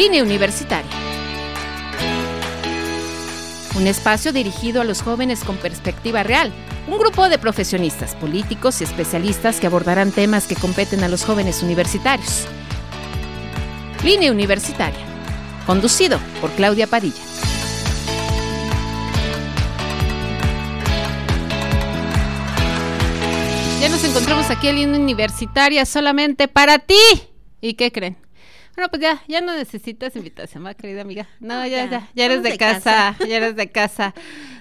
[0.00, 0.90] Línea Universitaria.
[3.76, 6.54] Un espacio dirigido a los jóvenes con perspectiva real.
[6.88, 11.62] Un grupo de profesionistas, políticos y especialistas que abordarán temas que competen a los jóvenes
[11.62, 12.46] universitarios.
[14.02, 15.04] Línea Universitaria.
[15.66, 17.22] Conducido por Claudia Padilla.
[23.82, 26.96] Ya nos encontramos aquí en Línea Universitaria solamente para ti.
[27.60, 28.29] ¿Y qué creen?
[28.80, 31.28] Bueno, pues ya, ya no necesitas invitación, ¿va, querida amiga?
[31.38, 34.14] No, ya, ya, ya eres de, casa, ya eres de casa.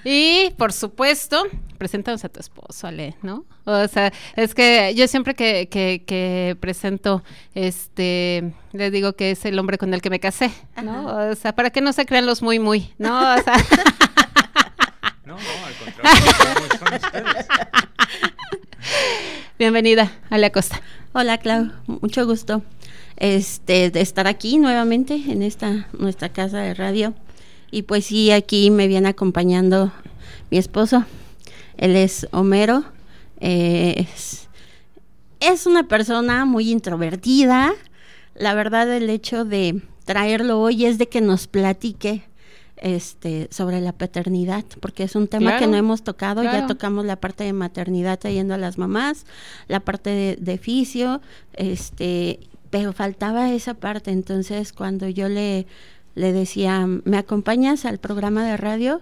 [0.03, 3.45] Y, por supuesto, preséntanos a tu esposo, Ale, ¿no?
[3.63, 7.23] O sea, es que yo siempre que, que, que presento,
[7.55, 10.51] este, le digo que es el hombre con el que me casé,
[10.83, 11.29] ¿no?
[11.29, 13.35] O sea, para que no se crean los muy, muy, ¿no?
[13.35, 13.55] O sea...
[15.23, 17.47] No, no, al contrario, son ustedes.
[19.59, 20.81] Bienvenida, Ale Acosta.
[21.13, 22.63] Hola, Clau, mucho gusto
[23.19, 27.13] este, de estar aquí nuevamente en esta nuestra casa de radio.
[27.69, 29.91] Y pues sí, aquí me viene acompañando
[30.49, 31.05] mi esposo.
[31.77, 32.83] Él es Homero.
[33.41, 34.49] Eh, es,
[35.39, 37.73] es una persona muy introvertida.
[38.35, 42.23] La verdad, el hecho de traerlo hoy es de que nos platique
[42.77, 47.05] este sobre la paternidad, porque es un tema Claro, que no hemos tocado, ya tocamos
[47.05, 49.25] la parte de maternidad trayendo a las mamás,
[49.67, 51.19] la parte de, de fisio,
[51.53, 55.65] este, pero faltaba esa parte, entonces cuando yo le,
[56.15, 59.01] le decía, ¿me acompañas al programa de radio?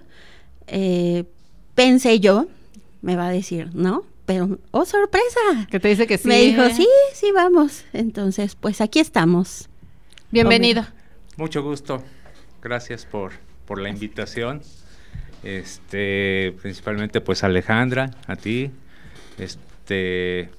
[0.67, 1.25] Eh,
[1.75, 2.47] pensé yo,
[3.01, 4.05] me va a decir, ¿no?
[4.25, 5.67] Pero, oh, sorpresa.
[5.71, 6.27] Que te dice que sí.
[6.27, 6.73] Me dijo, ¿eh?
[6.73, 7.85] sí, sí, vamos.
[7.93, 9.69] Entonces, pues aquí estamos.
[10.31, 10.85] Bienvenido.
[11.37, 12.03] Mucho gusto.
[12.61, 13.31] Gracias por,
[13.65, 14.61] por la invitación.
[15.43, 18.71] Este, principalmente pues Alejandra, a ti.
[19.37, 20.49] Este,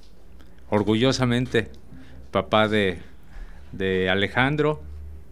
[0.69, 1.69] orgullosamente
[2.31, 2.99] papá de,
[3.71, 4.81] de Alejandro,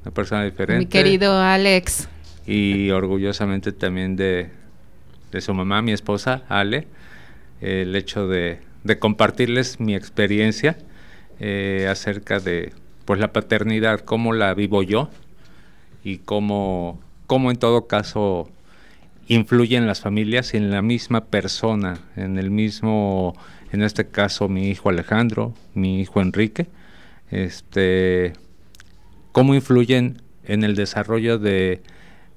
[0.03, 0.79] una persona diferente.
[0.79, 2.07] Mi querido Alex.
[2.45, 4.49] y orgullosamente también de,
[5.31, 6.87] de su mamá, mi esposa, Ale,
[7.61, 10.77] el hecho de, de compartirles mi experiencia
[11.39, 12.73] eh, acerca de
[13.05, 15.09] pues la paternidad, cómo la vivo yo
[16.03, 18.49] y cómo, cómo en todo caso
[19.27, 23.35] influyen las familias y en la misma persona, en el mismo,
[23.71, 26.67] en este caso mi hijo Alejandro, mi hijo Enrique,
[27.29, 28.33] este,
[29.31, 31.81] cómo influyen en el desarrollo de,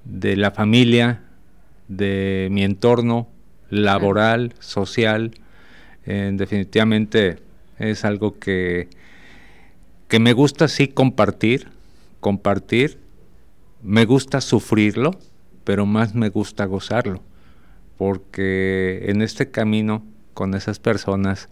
[0.04, 1.22] de la familia,
[1.88, 3.28] de mi entorno
[3.68, 5.32] laboral, social.
[6.06, 7.38] Eh, definitivamente
[7.78, 8.88] es algo que,
[10.08, 11.68] que me gusta sí compartir,
[12.20, 12.98] compartir.
[13.82, 15.18] Me gusta sufrirlo,
[15.64, 17.22] pero más me gusta gozarlo.
[17.96, 21.48] Porque en este camino con esas personas,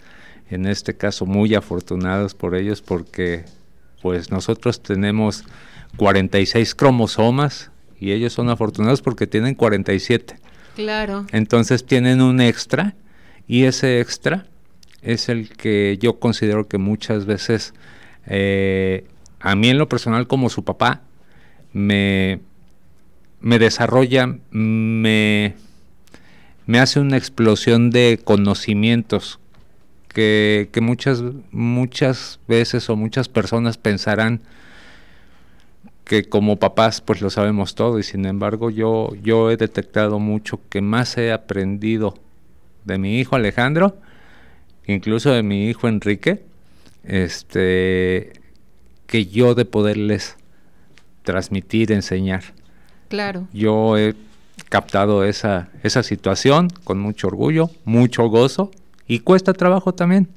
[0.50, 3.44] en este caso muy afortunados por ellos, porque
[4.02, 5.44] pues nosotros tenemos
[5.96, 7.70] 46 cromosomas
[8.00, 10.36] y ellos son afortunados porque tienen 47.
[10.76, 11.26] Claro.
[11.32, 12.94] Entonces tienen un extra
[13.46, 14.46] y ese extra
[15.02, 17.74] es el que yo considero que muchas veces
[18.26, 19.06] eh,
[19.40, 21.02] a mí en lo personal como su papá
[21.72, 22.40] me,
[23.40, 25.54] me desarrolla, me,
[26.66, 29.40] me hace una explosión de conocimientos
[30.18, 34.40] que, que muchas, muchas veces o muchas personas pensarán
[36.02, 40.58] que como papás pues lo sabemos todo y sin embargo yo, yo he detectado mucho
[40.70, 42.14] que más he aprendido
[42.84, 43.96] de mi hijo Alejandro,
[44.88, 46.42] incluso de mi hijo Enrique,
[47.04, 48.32] este
[49.06, 50.36] que yo de poderles
[51.22, 52.42] transmitir, enseñar.
[53.08, 53.46] Claro.
[53.52, 54.16] Yo he
[54.68, 58.72] captado esa, esa situación con mucho orgullo, mucho gozo
[59.08, 60.28] y cuesta trabajo también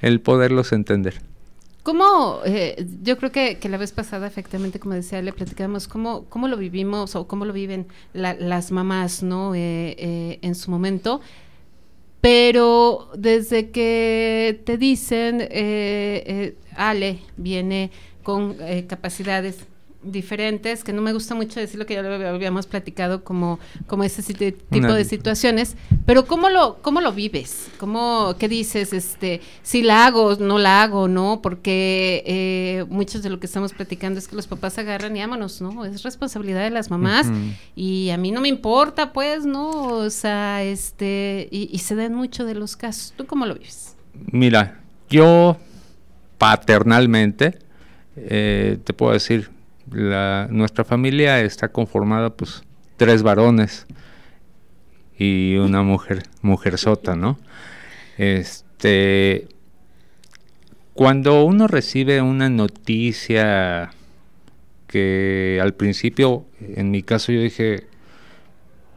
[0.00, 1.20] el poderlos entender.
[1.82, 6.24] ¿Cómo, eh, yo creo que, que la vez pasada, efectivamente, como decía, le platicamos cómo,
[6.28, 9.54] cómo lo vivimos o cómo lo viven la- las mamás, ¿no?
[9.54, 11.20] Eh, eh, en su momento.
[12.20, 15.48] Pero desde que te dicen, eh,
[16.26, 17.90] eh, Ale viene
[18.22, 19.60] con eh, capacidades
[20.02, 24.02] diferentes, que no me gusta mucho decir lo que ya lo habíamos platicado como, como
[24.04, 25.76] ese si- tipo de situaciones,
[26.06, 27.68] pero ¿cómo lo, cómo lo vives?
[27.78, 28.92] ¿Cómo, ¿Qué dices?
[28.92, 31.40] Este, si la hago, no la hago, ¿no?
[31.42, 35.60] Porque eh, muchos de lo que estamos platicando es que los papás agarran y vámonos,
[35.60, 35.84] ¿no?
[35.84, 37.26] Es responsabilidad de las mamás
[37.76, 39.70] y a mí no me importa, pues, ¿no?
[39.70, 43.12] O sea, este, y, y se dan mucho de los casos.
[43.16, 43.96] ¿Tú cómo lo vives?
[44.32, 44.80] Mira,
[45.10, 45.56] yo
[46.38, 47.58] paternalmente
[48.16, 49.50] eh, te puedo decir,
[49.92, 52.62] la, nuestra familia está conformada pues
[52.96, 53.86] tres varones
[55.18, 57.38] y una mujer, mujer sota, ¿no?
[58.16, 59.48] Este,
[60.94, 63.90] cuando uno recibe una noticia
[64.86, 67.86] que al principio, en mi caso, yo dije,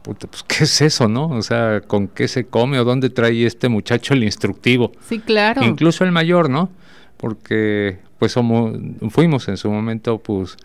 [0.02, 1.28] puta, pues ¿qué es eso, no?
[1.28, 4.92] O sea, ¿con qué se come o dónde trae este muchacho el instructivo?
[5.08, 5.62] Sí, claro.
[5.62, 6.70] Incluso el mayor, ¿no?
[7.16, 8.74] Porque pues somos,
[9.10, 10.56] fuimos en su momento, pues,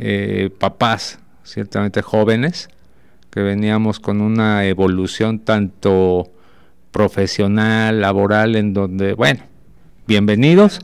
[0.00, 2.68] eh, papás, ciertamente jóvenes,
[3.30, 6.28] que veníamos con una evolución tanto
[6.90, 9.44] profesional, laboral, en donde, bueno,
[10.08, 10.80] bienvenidos,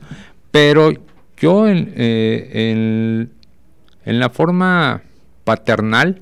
[0.51, 0.93] pero
[1.35, 3.27] yo en, eh,
[4.05, 5.01] en, la forma
[5.43, 6.21] paternal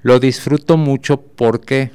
[0.00, 1.20] lo disfruto mucho.
[1.20, 1.90] Porque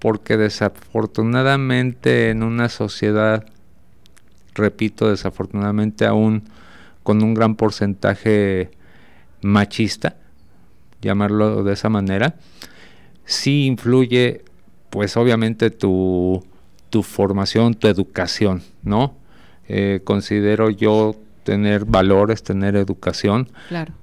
[0.00, 3.46] porque desafortunadamente en una sociedad
[4.54, 6.44] repito desafortunadamente aún
[7.02, 8.70] con un gran porcentaje
[9.42, 10.16] machista
[11.02, 12.36] llamarlo de esa manera
[13.24, 14.44] sí influye
[14.90, 16.42] pues obviamente tu
[16.94, 19.16] tu formación, tu educación, ¿no?
[19.66, 23.48] Eh, considero yo tener valores, tener educación.
[23.68, 23.94] Claro.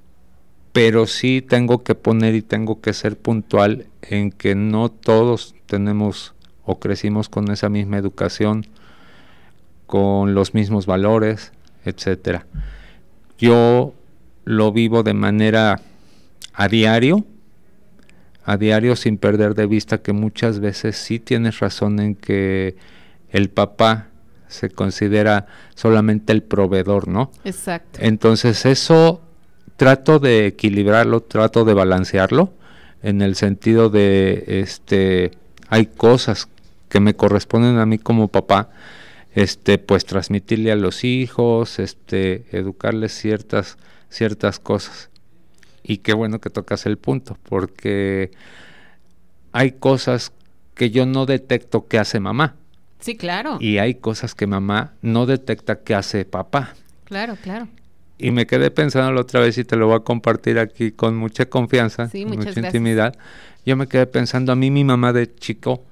[0.73, 6.33] Pero sí tengo que poner y tengo que ser puntual en que no todos tenemos
[6.65, 8.67] o crecimos con esa misma educación,
[9.91, 11.51] con los mismos valores,
[11.83, 12.45] etcétera.
[13.37, 13.93] Yo
[14.45, 15.81] lo vivo de manera
[16.53, 17.25] a diario,
[18.45, 22.77] a diario sin perder de vista que muchas veces sí tienes razón en que
[23.31, 24.07] el papá
[24.47, 27.29] se considera solamente el proveedor, ¿no?
[27.43, 27.99] Exacto.
[28.01, 29.21] Entonces eso
[29.75, 32.53] trato de equilibrarlo, trato de balancearlo
[33.03, 35.31] en el sentido de este
[35.67, 36.47] hay cosas
[36.87, 38.69] que me corresponden a mí como papá,
[39.33, 43.77] este pues transmitirle a los hijos, este educarles ciertas
[44.09, 45.09] ciertas cosas.
[45.83, 48.31] Y qué bueno que tocas el punto, porque
[49.51, 50.31] hay cosas
[50.75, 52.55] que yo no detecto que hace mamá.
[52.99, 53.57] Sí, claro.
[53.59, 56.75] Y hay cosas que mamá no detecta que hace papá.
[57.05, 57.67] Claro, claro.
[58.19, 61.17] Y me quedé pensando la otra vez y te lo voy a compartir aquí con
[61.17, 63.17] mucha confianza, mucha intimidad.
[63.65, 65.83] Yo me quedé pensando, a mí mi mamá de chico,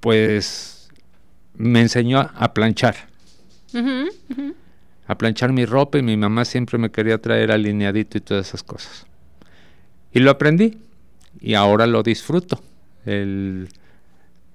[0.00, 0.79] pues
[1.54, 2.96] me enseñó a, planchar
[5.06, 8.62] a planchar mi ropa y mi mamá siempre me quería traer alineadito y todas esas
[8.62, 9.06] cosas.
[10.12, 10.78] Y lo aprendí
[11.40, 12.62] y ahora lo disfruto.
[13.04, 13.68] El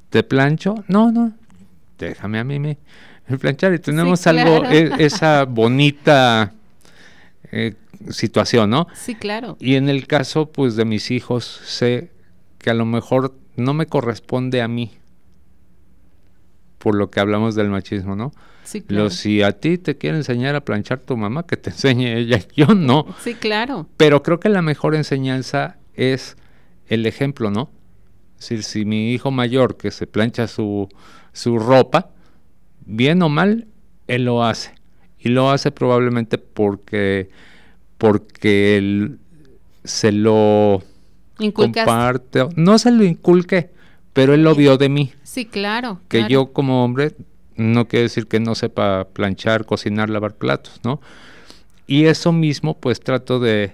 [0.10, 1.34] te plancho, no, no,
[1.98, 2.78] déjame a mí me,
[3.38, 6.54] planchar y tenemos algo, e, esa bonita
[7.52, 7.74] eh,
[8.10, 8.88] situación, ¿no?
[8.94, 9.58] Sí, claro.
[9.60, 12.12] Y en el caso, pues, de mis hijos, sé
[12.60, 14.92] que a lo mejor no me corresponde a mí,
[16.86, 18.32] por lo que hablamos del machismo, ¿no?
[19.10, 22.76] si a ti te quiere enseñar a planchar tu mamá, que te enseñe ella, yo
[22.76, 23.08] no.
[23.24, 23.88] Sí, claro.
[23.98, 26.38] Pero creo que la mejor enseñanza es
[26.86, 27.72] el ejemplo, ¿no?
[28.38, 30.88] Decir, si mi hijo mayor que se plancha su,
[31.34, 32.12] su ropa,
[32.86, 33.66] bien o mal,
[34.06, 34.76] él lo hace.
[35.18, 37.32] Y lo hace probablemente porque,
[37.98, 39.18] porque él
[39.84, 40.84] se lo
[41.52, 42.46] comparte.
[42.56, 43.72] No se lo inculque,
[44.16, 45.12] pero él lo vio de mí.
[45.24, 46.00] Sí, claro.
[46.08, 47.12] Que yo como hombre
[47.58, 51.02] no quiere decir que no sepa planchar, cocinar, lavar platos, ¿no?
[51.86, 53.74] Y eso mismo pues trato de,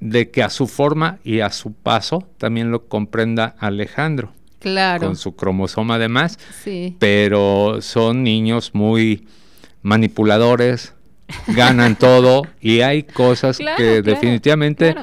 [0.00, 4.32] de que a su forma y a su paso también lo comprenda Alejandro.
[4.58, 5.06] Claro.
[5.06, 6.38] Con su cromosoma además.
[6.64, 6.96] Sí.
[6.98, 9.28] Pero son niños muy
[9.82, 10.94] manipuladores,
[11.48, 14.94] ganan todo y hay cosas que definitivamente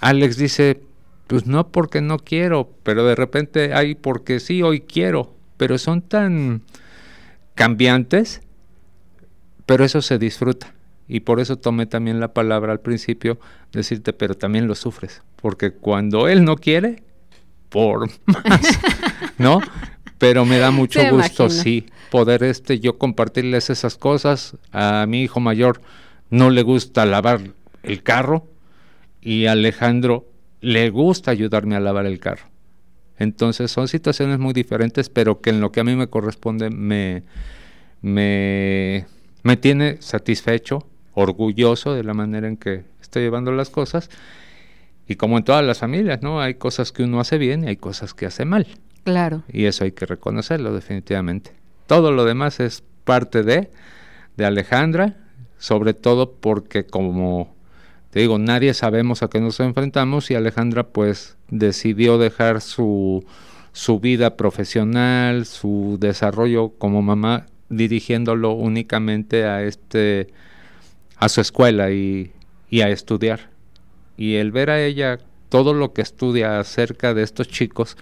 [0.00, 0.80] Alex dice,
[1.26, 6.02] pues no porque no quiero, pero de repente hay porque sí, hoy quiero, pero son
[6.02, 6.62] tan
[7.54, 8.42] cambiantes,
[9.66, 10.74] pero eso se disfruta.
[11.06, 13.38] Y por eso tomé también la palabra al principio,
[13.72, 17.02] decirte, pero también lo sufres, porque cuando él no quiere,
[17.68, 18.78] por más,
[19.38, 19.60] ¿no?
[20.18, 24.56] Pero me da mucho gusto, sí, poder este yo compartirles esas cosas.
[24.72, 25.82] A mi hijo mayor
[26.30, 27.40] no le gusta lavar
[27.82, 28.46] el carro
[29.20, 30.26] y Alejandro
[30.64, 32.46] le gusta ayudarme a lavar el carro.
[33.18, 37.22] Entonces son situaciones muy diferentes, pero que en lo que a mí me corresponde me,
[38.00, 39.06] me,
[39.42, 44.08] me tiene satisfecho, orgulloso de la manera en que estoy llevando las cosas.
[45.06, 46.40] Y como en todas las familias, ¿no?
[46.40, 48.66] Hay cosas que uno hace bien y hay cosas que hace mal.
[49.04, 49.42] Claro.
[49.52, 51.52] Y eso hay que reconocerlo definitivamente.
[51.86, 53.70] Todo lo demás es parte de,
[54.38, 55.18] de Alejandra,
[55.58, 57.54] sobre todo porque como
[58.14, 63.24] te digo, nadie sabemos a qué nos enfrentamos y Alejandra pues decidió dejar su,
[63.72, 70.28] su vida profesional, su desarrollo como mamá, dirigiéndolo únicamente a este
[71.16, 72.30] a su escuela y,
[72.70, 73.50] y a estudiar.
[74.16, 75.18] Y el ver a ella
[75.48, 77.96] todo lo que estudia acerca de estos chicos,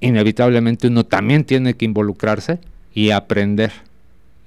[0.00, 2.58] inevitablemente uno también tiene que involucrarse
[2.92, 3.70] y aprender.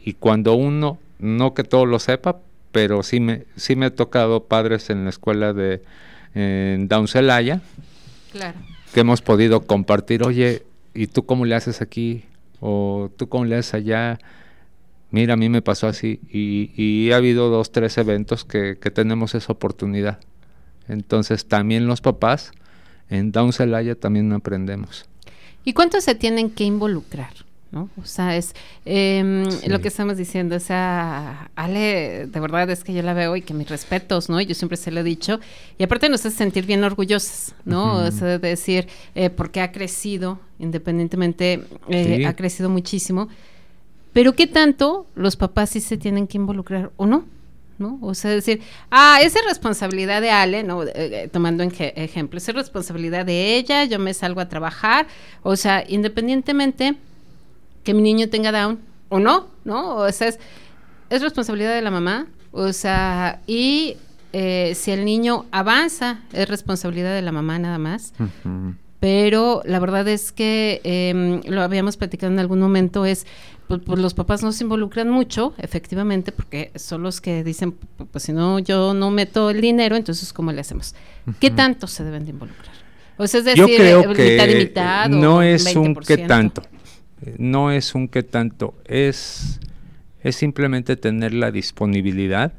[0.03, 4.45] Y cuando uno, no que todo lo sepa, pero sí me, sí me ha tocado
[4.45, 5.81] padres en la escuela de
[6.35, 8.57] en Claro.
[8.93, 12.25] que hemos podido compartir, oye, ¿y tú cómo le haces aquí?
[12.59, 14.19] ¿O tú cómo le haces allá?
[15.11, 16.19] Mira, a mí me pasó así.
[16.31, 20.19] Y, y ha habido dos, tres eventos que, que tenemos esa oportunidad.
[20.87, 22.51] Entonces también los papás
[23.09, 25.05] en Down Celaya también aprendemos.
[25.65, 27.33] ¿Y cuánto se tienen que involucrar?
[27.71, 27.89] ¿No?
[28.01, 28.53] O sea, es
[28.85, 29.69] Sí.
[29.69, 30.55] lo que estamos diciendo.
[30.55, 34.41] O sea, Ale, de verdad es que yo la veo y que mis respetos, ¿no?
[34.41, 35.39] Yo siempre se lo he dicho.
[35.77, 37.97] Y aparte nos hace sentir bien orgullosas, ¿no?
[37.97, 38.11] O Ujú.
[38.17, 42.25] sea, de decir, eh, porque ha crecido, independientemente, eh, Sí.
[42.25, 43.27] ha crecido muchísimo.
[44.13, 47.25] Pero ¿qué tanto los papás sí se tienen que involucrar o no?
[47.77, 47.97] ¿No?
[48.01, 48.59] O sea, decir,
[48.91, 50.83] ah, esa es responsabilidad de Ale, ¿no?
[50.83, 54.49] Eh, eh, tomando en je- ejemplo, esa es responsabilidad de ella, yo me salgo a
[54.49, 55.07] trabajar,
[55.43, 56.95] o sea, independientemente
[57.89, 58.77] que mi niño tenga down
[59.09, 59.95] o no, ¿no?
[59.95, 60.37] O sea, es,
[61.09, 63.97] es responsabilidad de la mamá, o sea, y
[64.31, 68.13] eh, si el niño avanza, es responsabilidad de la mamá nada más.
[68.99, 73.25] Pero la verdad es que em, lo habíamos platicado en algún momento es
[73.67, 78.07] pues, pues, los papás no se involucran mucho efectivamente porque son los que dicen "Pu-
[78.11, 80.95] pues si no yo no meto el dinero entonces cómo le hacemos
[81.39, 82.73] qué tanto se deben de involucrar
[83.17, 85.95] o sea es decir Yo creo eh, que mitad y mitad o no es un
[85.95, 86.27] qué 20%.
[86.27, 86.63] tanto,
[87.37, 89.59] no es un qué tanto, es,
[90.21, 92.53] es simplemente tener la disponibilidad,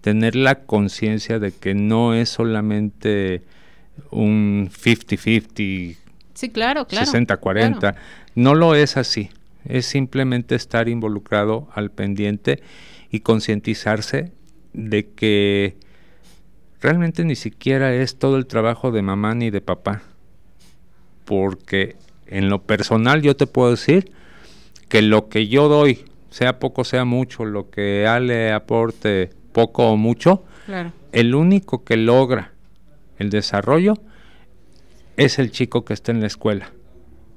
[0.00, 3.42] tener la conciencia de que no es solamente
[4.10, 5.96] un 50-50,
[6.34, 7.98] sí claro claro 60-40, claro.
[8.34, 9.30] no lo es así,
[9.64, 12.62] es simplemente estar involucrado al pendiente
[13.10, 14.32] y concientizarse
[14.72, 15.76] de que
[16.80, 20.02] realmente ni siquiera es todo el trabajo de mamá ni de papá.
[21.24, 21.96] Porque
[22.28, 24.12] en lo personal yo te puedo decir
[24.88, 29.96] que lo que yo doy, sea poco, sea mucho, lo que Ale aporte poco o
[29.96, 32.52] mucho, claro el único que logra
[33.18, 33.94] el desarrollo
[35.16, 36.72] es el chico que está en la escuela.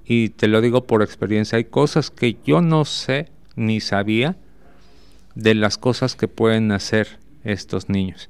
[0.05, 4.36] Y te lo digo por experiencia, hay cosas que yo no sé ni sabía
[5.36, 8.29] de las cosas que pueden hacer estos niños.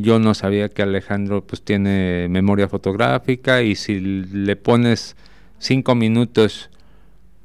[0.00, 5.16] Yo no sabía que Alejandro pues tiene memoria fotográfica y si le pones
[5.58, 6.70] cinco minutos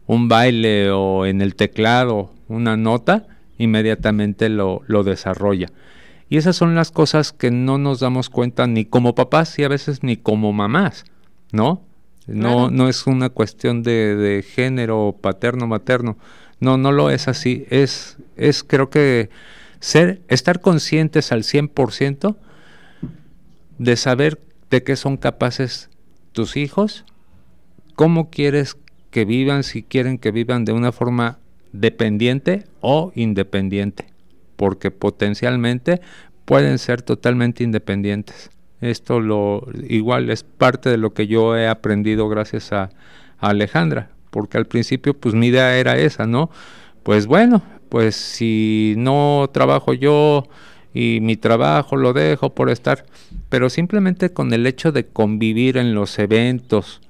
[0.06, 3.26] un baile o en el teclado una nota,
[3.58, 5.70] inmediatamente lo, lo desarrolla.
[6.30, 9.68] Y esas son las cosas que no nos damos cuenta ni como papás y a
[9.68, 11.06] veces ni como mamás,
[11.52, 11.82] ¿no?
[12.28, 12.70] No, Claro.
[12.70, 16.18] no es una cuestión de, de género paterno, materno.
[16.60, 17.66] No, no lo es así.
[17.72, 19.30] Es, es creo que
[19.84, 22.38] ser, estar conscientes al 100%
[23.80, 25.90] de saber de qué son capaces
[26.32, 27.04] tus hijos,
[27.96, 28.78] cómo quieres
[29.12, 31.38] que vivan, si quieren que vivan de una forma
[31.74, 34.06] dependiente o independiente,
[34.56, 36.00] porque potencialmente
[36.46, 38.52] pueden ser totalmente independientes.
[38.80, 42.84] Esto lo igual es parte de lo que yo he aprendido gracias a,
[43.38, 46.50] a Alejandra, porque al principio pues mi idea era esa, ¿no?
[47.04, 47.62] Pues bueno,
[47.94, 50.48] pues si no trabajo yo
[50.96, 53.06] y mi trabajo lo dejo por estar,
[53.50, 57.02] pero simplemente con el hecho de convivir en los eventos,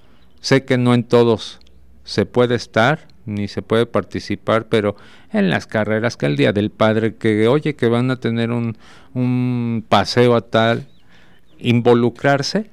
[0.41, 1.61] sé que no en todos
[2.03, 4.97] se puede estar ni se puede participar, pero
[5.31, 8.75] en las carreras que el día del padre, que oye que van a tener un,
[9.13, 10.89] un paseo a tal,
[11.59, 12.69] involucrarse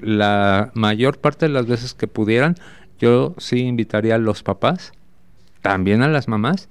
[0.00, 2.56] la mayor parte de las veces que pudieran,
[2.98, 4.90] yo sí invitaría a los papás,
[5.62, 6.68] también a las mamás,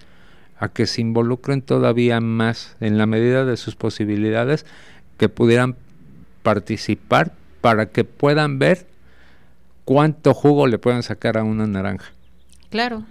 [0.60, 4.66] a que se involucren todavía más en la medida de sus posibilidades,
[5.18, 5.76] que pudieran
[6.44, 8.86] participar para que puedan ver
[9.86, 12.12] cuánto jugo le pueden sacar a una naranja.
[12.70, 13.06] claro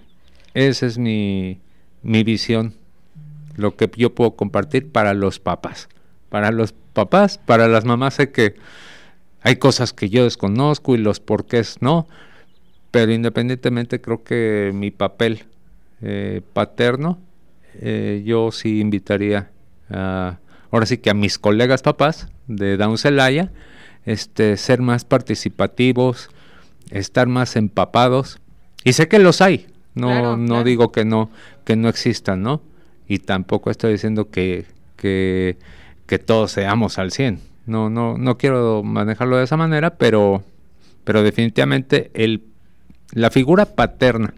[0.55, 1.61] Esa es mi,
[2.03, 2.75] mi visión,
[3.57, 5.89] lo que yo puedo compartir para los papás.
[6.29, 8.57] Para los papás, para las mamás sé que
[9.41, 12.07] hay cosas que yo desconozco y los porqués no,
[12.91, 15.45] pero independientemente creo que mi papel
[16.03, 17.19] eh, paterno,
[17.75, 19.51] eh, yo sí invitaría
[19.91, 20.39] a,
[20.71, 23.51] ahora sí que a mis colegas papás de Down Celaya,
[24.05, 26.31] este, ser más participativos,
[26.91, 28.41] estar más empapados,
[28.85, 30.65] y sé que los hay, no, Claro, no claro.
[30.65, 31.31] digo que no,
[31.65, 32.63] que no existan, ¿no?
[33.09, 35.57] Y tampoco estoy diciendo que, que,
[36.07, 37.41] que todos seamos al 100.
[37.67, 40.43] No, no, no quiero manejarlo de esa manera, pero,
[41.05, 42.43] pero definitivamente el,
[43.13, 44.35] la figura paterna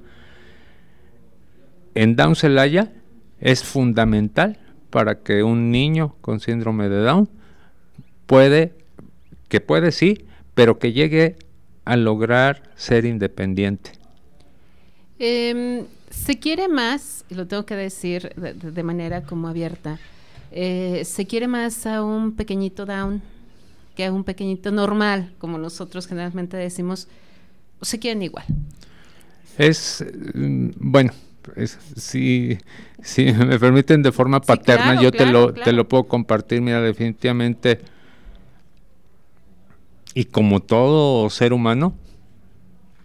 [1.94, 2.90] en Down Celaya
[3.40, 4.58] es fundamental
[4.90, 7.28] para que un niño con síndrome de Down
[8.26, 8.74] puede,
[9.48, 11.36] que puede sí, pero que llegue
[11.84, 13.92] a lograr ser independiente.
[15.18, 19.98] Em, se quiere más, y lo tengo que decir de, manera como abierta,
[20.50, 23.22] eh, se quiere más a un pequeñito down
[23.94, 27.08] que a un pequeñito normal, como nosotros generalmente decimos,
[27.80, 28.44] o se quieren igual.
[29.58, 30.04] Es,
[30.34, 30.70] mm,
[31.96, 32.58] si
[33.46, 37.80] me permiten de forma paterna, yo te, lo, te lo puedo compartir, mira, definitivamente,
[40.14, 41.94] y como todo ser humano,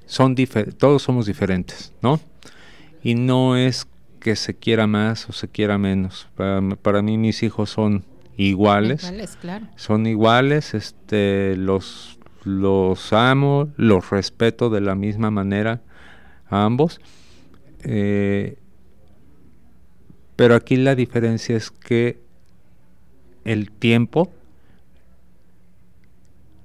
[0.05, 0.35] son
[0.77, 2.19] todos somos diferentes, ¿no?
[3.03, 3.87] Y no es
[4.19, 6.27] que se quiera más o se quiera menos.
[6.35, 8.03] Para, mí mis hijos son
[8.37, 9.03] iguales.
[9.75, 15.81] Son iguales, este, los, los amo, los respeto de la misma manera
[16.49, 16.99] a ambos.
[17.85, 18.57] Eh,
[20.35, 22.19] pero aquí la diferencia es que
[23.45, 24.33] el tiempo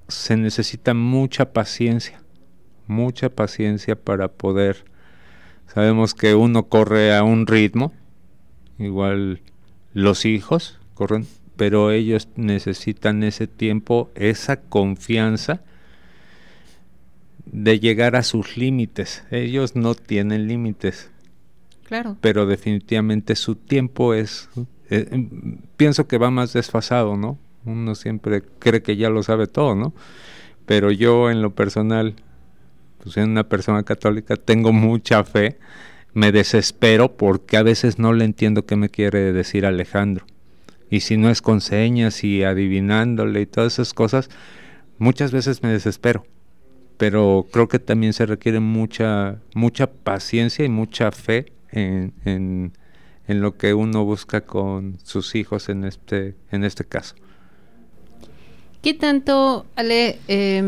[0.07, 2.21] se necesita mucha paciencia,
[2.87, 4.83] mucha paciencia para poder.
[5.67, 7.93] Sabemos que uno corre a un ritmo,
[8.77, 9.41] igual
[9.93, 15.61] los hijos corren, pero ellos necesitan ese tiempo, esa confianza
[17.45, 19.23] de llegar a sus límites.
[19.29, 21.10] Ellos no tienen límites.
[22.21, 24.49] Pero definitivamente su tiempo es,
[24.89, 25.27] eh,
[25.77, 27.37] pienso que va más desfasado, ¿no?
[27.65, 29.93] Uno siempre cree que ya lo sabe todo, ¿no?
[30.65, 32.15] Pero yo en lo personal,
[33.03, 35.57] pues en una persona católica, tengo mucha fe,
[36.13, 40.25] me desespero porque a veces no le entiendo qué me quiere decir Alejandro.
[40.89, 44.29] Y si no es con señas y adivinándole y todas esas cosas,
[44.97, 46.25] muchas veces me desespero
[47.01, 52.71] pero creo que también se requiere mucha, mucha paciencia y mucha fe en, en,
[53.27, 57.15] lo que uno busca con sus hijos en este, en este caso.
[58.81, 60.61] ¿Qué tanto, Ale, eh,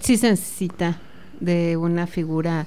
[0.00, 1.00] sí se necesita
[1.40, 2.66] de una figura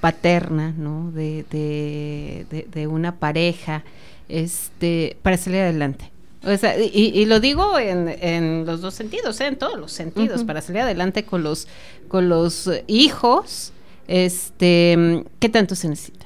[0.00, 1.10] paterna, ¿no?
[1.12, 3.84] De, de, de, una pareja,
[4.28, 6.10] este, para salir adelante?
[6.44, 9.46] O sea, y, lo digo en, en, los dos sentidos, ¿eh?
[9.46, 11.66] en todos los sentidos, para salir adelante con los,
[12.06, 13.72] con los hijos,
[14.06, 16.25] este, ¿qué tanto se necesita?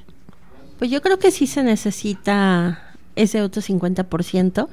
[0.81, 4.66] Pues yo creo que sí se necesita ese otro 50%,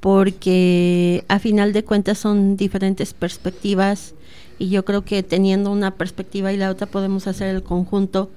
[0.00, 4.14] porque a final de cuentas son diferentes perspectivas
[4.58, 8.30] y yo creo que teniendo una perspectiva y la otra podemos hacer el conjunto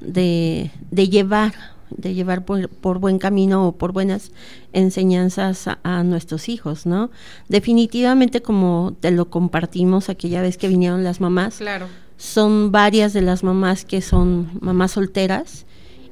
[0.00, 1.54] de, de llevar
[1.90, 4.30] de llevar por, buen camino o por buenas
[4.72, 7.10] enseñanzas a, nuestros hijos, ¿no?
[7.48, 11.88] Definitivamente, como te lo compartimos aquella vez que vinieron las mamás, claro.
[12.16, 15.66] son varias de las mamás que son mamás solteras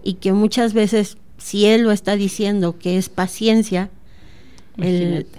[0.07, 3.91] y que muchas veces, si él lo está diciendo que es paciencia,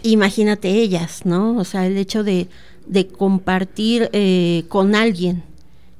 [0.04, 1.56] imagínate, ellas, ¿no?
[1.58, 2.50] O sea, el hecho de,
[2.86, 5.44] de compartir eh, con alguien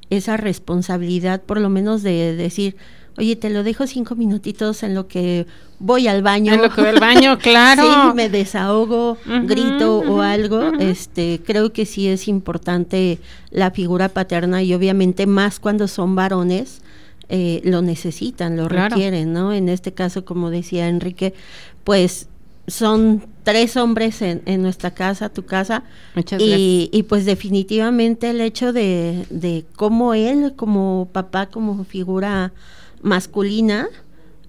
[0.10, 2.76] esa responsabilidad, por lo menos de decir,
[3.18, 5.46] oye, te lo dejo cinco minutitos en lo que
[5.80, 6.54] voy al baño.
[6.54, 7.84] En lo que voy al baño, claro.
[7.84, 10.74] sí, me desahogo, grito o algo.
[10.80, 16.82] Este, creo que sí es importante la figura paterna y obviamente más cuando son varones.
[17.30, 19.52] Eh, lo necesitan, lo requieren, ¿no?
[19.52, 21.34] En este caso, como decía Enrique,
[21.84, 22.30] pues
[22.68, 25.84] son tres hombres en, en nuestra casa, tu casa,
[26.16, 32.54] Muchas y, y, pues definitivamente el hecho de, de cómo él, como papá, como figura
[33.02, 33.88] masculina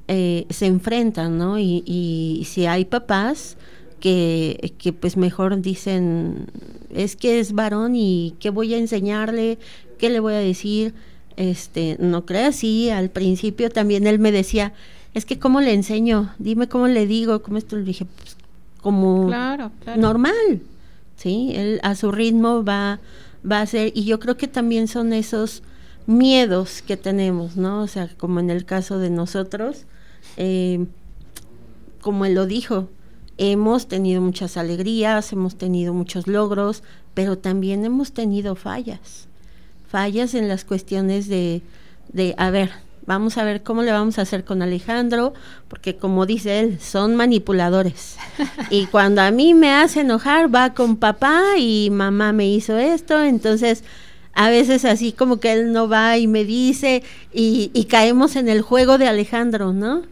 [0.08, 1.58] eh, se enfrentan, ¿no?
[1.58, 3.56] Y, y, si hay papás
[4.00, 6.46] que, que pues mejor dicen,
[6.94, 9.58] es que es varón y qué voy a enseñarle,
[9.98, 10.94] qué le voy a decir,
[11.38, 14.72] este, no creas, sí, al principio también él me decía,
[15.14, 18.36] es que cómo le enseño, dime cómo le digo, cómo esto, le dije, pues,
[18.82, 19.30] como
[19.96, 20.60] normal,
[21.16, 22.98] sí, él a su ritmo va,
[23.48, 25.62] va a ser, y yo creo que también son esos
[26.06, 27.82] miedos que tenemos, ¿no?
[27.82, 29.84] O sea, como en el caso de nosotros,
[30.36, 30.86] eh,
[32.00, 32.88] como él lo dijo,
[33.36, 36.82] hemos tenido muchas alegrías, hemos tenido muchos logros,
[37.14, 39.27] pero también hemos tenido fallas,
[39.88, 41.62] fallas en las cuestiones de,
[42.12, 42.70] de, a ver,
[43.08, 45.32] vamos a ver cómo le vamos a hacer con Alejandro,
[45.68, 48.16] porque como dice él, son manipuladores.
[48.70, 53.22] y cuando a mí me hace enojar, va con papá y mamá me hizo esto,
[53.22, 53.82] entonces
[54.34, 58.60] a veces así como que él no va y me dice y, caemos en el
[58.60, 60.02] juego de Alejandro, ¿no?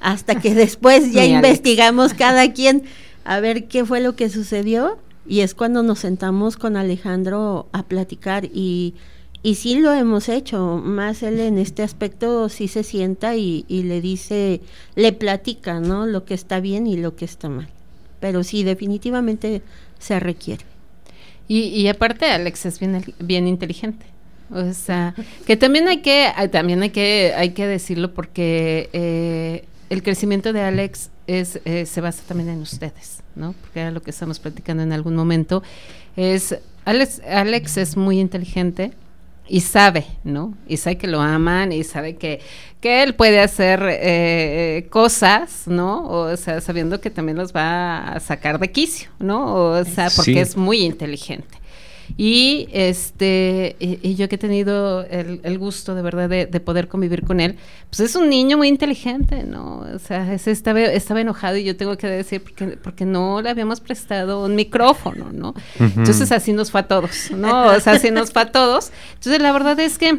[0.00, 2.84] Hasta que después ya investigamos cada quien
[3.24, 7.82] a ver qué fue lo que sucedió y es cuando nos sentamos con Alejandro a
[7.82, 8.94] platicar y,
[9.46, 14.00] y sí lo hemos hecho, más él en este aspecto sí se sienta y, le
[14.00, 14.60] dice,
[14.96, 16.04] le platica, ¿no?
[16.04, 17.68] Lo que está bien y lo que está mal.
[18.18, 19.62] Pero sí, definitivamente
[20.00, 20.64] se requiere.
[21.46, 24.04] Y, y aparte Alex es bien, bien inteligente.
[24.50, 25.14] O sea,
[25.46, 30.62] que también hay que, también hay que, hay que decirlo porque eh, el crecimiento de
[30.62, 33.54] Alex es, eh, se basa también en ustedes, ¿no?
[33.60, 35.62] Porque era lo que estamos platicando en algún momento.
[36.16, 38.90] Es, Alex, Alex es muy inteligente,
[39.48, 40.54] y sabe, ¿no?
[40.66, 42.40] Y sabe que lo aman y sabe que,
[42.80, 46.08] que él puede hacer eh, cosas, ¿no?
[46.08, 49.54] O sea, sabiendo que también los va a sacar de quicio, ¿no?
[49.54, 51.58] O sea, porque es muy inteligente.
[52.16, 57.40] Y este y, yo que he tenido el, gusto de verdad de, poder convivir con
[57.40, 57.56] él,
[57.90, 59.84] pues es un niño muy inteligente, ¿no?
[59.94, 63.50] O sea, ese estaba, estaba enojado y yo tengo que decir porque, porque no le
[63.50, 65.54] habíamos prestado un micrófono, ¿no?
[65.78, 67.66] Entonces así nos fue a todos, ¿no?
[67.66, 68.92] O sea, así nos fue a todos.
[69.14, 70.18] Entonces la verdad es que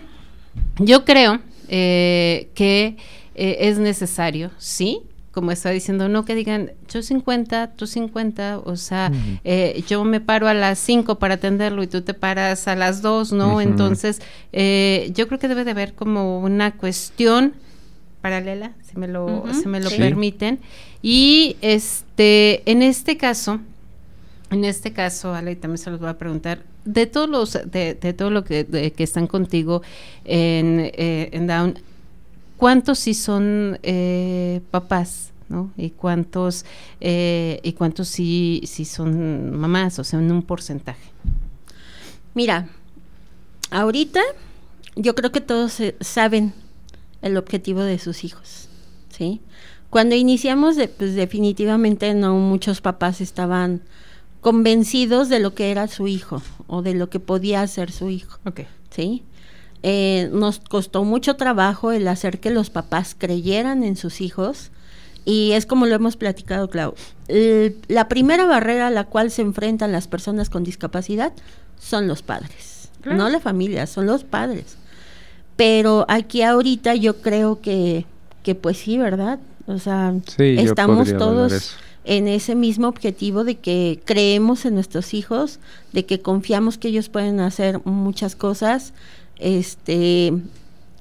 [0.79, 2.97] yo creo eh, que
[3.35, 5.01] eh, es necesario, sí,
[5.37, 9.11] como está diciendo, no que digan, yo 50, tú 50, o sea,
[9.43, 13.03] eh, yo me paro a las 5 para atenderlo y tú te paras a las
[13.03, 13.61] 2, ¿no?
[13.61, 14.19] Entonces,
[14.51, 17.53] eh, yo creo que debe de haber como una cuestión
[18.23, 20.57] paralela, si me lo, me lo permiten.
[21.03, 23.59] Y este, en este caso,
[24.49, 28.13] en este caso, Ale, también se los voy a preguntar, de todos los, de, de
[28.13, 29.83] todo lo que, que están contigo
[30.25, 31.77] en, eh, en Down,
[32.57, 35.31] ¿cuántos sí son eh, papás?
[35.49, 35.71] ¿no?
[35.77, 36.65] Y cuántos,
[36.99, 41.11] eh, y cuántos sí, sí son mamás, o sea, en un porcentaje.
[42.33, 42.67] Mira,
[43.71, 44.19] ahorita
[44.95, 46.53] yo creo que todos saben
[47.21, 48.67] el objetivo de sus hijos,
[49.09, 49.41] ¿sí?
[49.89, 53.81] Cuando iniciamos, pues definitivamente no muchos papás estaban
[54.41, 58.39] convencidos de lo que era su hijo o de lo que podía hacer su hijo,
[58.45, 58.67] okay.
[58.89, 59.23] ¿sí?
[59.83, 64.71] Eh, nos costó mucho trabajo el hacer que los papás creyeran en sus hijos
[65.23, 66.95] y es como lo hemos platicado, Clau.
[67.27, 71.33] la primera barrera a la cual se enfrentan las personas con discapacidad
[71.77, 74.77] son los padres, no la familia, son los padres.
[75.57, 78.05] Pero aquí ahorita yo creo que,
[78.41, 79.39] que pues sí, ¿verdad?
[79.65, 85.59] O sea, estamos todos en ese mismo objetivo de que creemos en nuestros hijos,
[85.91, 88.93] de que confiamos que ellos pueden hacer muchas cosas
[89.39, 90.33] este,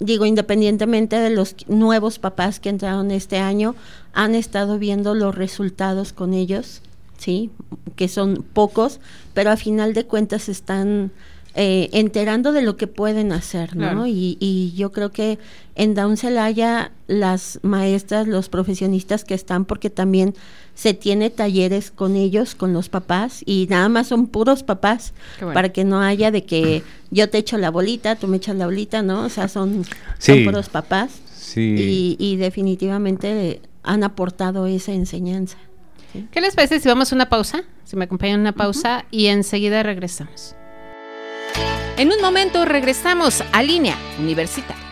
[0.01, 3.75] digo, independientemente de los nuevos papás que entraron este año,
[4.13, 6.83] han estado viendo los resultados con ellos,
[7.19, 7.51] ¿sí?
[7.97, 9.01] Que son pocos,
[9.35, 11.11] pero a final de cuentas están
[11.55, 14.07] eh, enterando de lo que pueden hacer, ¿no?
[14.07, 15.39] Y, y, yo creo que
[15.75, 20.35] en Down Celaya las maestras, los profesionistas que están, porque también
[20.77, 25.71] se tiene talleres con ellos, con los papás, y nada más son puros papás, para
[25.71, 29.03] que no haya de que yo te echo la bolita, tú me echas la bolita,
[29.03, 29.25] ¿no?
[29.25, 29.85] O sea, son,
[30.45, 31.13] puros papás.
[31.35, 32.17] Sí.
[32.19, 35.57] Y, definitivamente han aportado esa enseñanza.
[36.31, 37.65] ¿Qué les parece si vamos a una pausa?
[37.85, 40.55] Si me acompañan una pausa y enseguida regresamos.
[41.97, 44.86] En un momento regresamos a línea universitaria.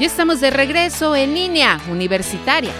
[0.00, 2.72] Ya estamos de regreso en línea universitaria.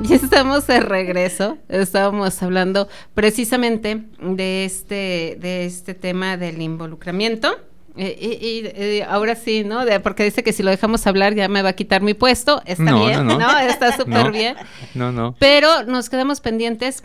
[0.00, 1.58] Ya estamos de regreso.
[1.68, 7.54] Estábamos hablando precisamente de este, de este tema del involucramiento
[7.98, 9.80] eh, y, eh, ahora sí, ¿no?
[10.02, 12.62] porque dice que si lo dejamos hablar ya me va a quitar mi puesto.
[12.64, 14.56] Está bien, no, Está súper bien.
[14.94, 15.34] No, no.
[15.38, 17.04] Pero nos quedamos pendientes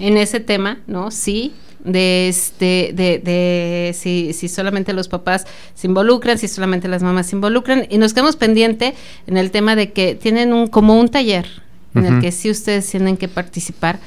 [0.00, 1.10] en ese tema, ¿no?
[1.10, 7.02] Sí, de este, de, de si, si solamente los papás se involucran, si solamente las
[7.02, 8.94] mamás se involucran, y nos quedamos pendiente
[9.26, 11.46] en el tema de que tienen un, como un taller
[11.94, 13.98] en el que sí ustedes tienen que participar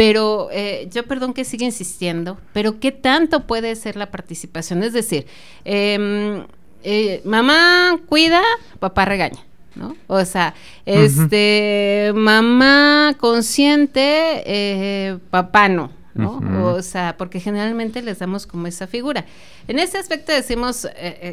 [0.00, 4.82] pero eh, yo perdón que siga insistiendo, pero ¿qué tanto puede ser la participación?
[4.82, 5.26] Es decir,
[5.66, 6.46] em,
[6.82, 8.40] eh, mamá cuida,
[8.78, 9.40] papá regaña.
[9.74, 9.94] ¿no?
[10.06, 10.54] O sea,
[10.86, 16.40] este, mamá consciente, eh, papá no, ¿no?
[16.74, 19.24] O sea, porque generalmente les damos como esa figura.
[19.66, 20.86] En este aspecto decimos,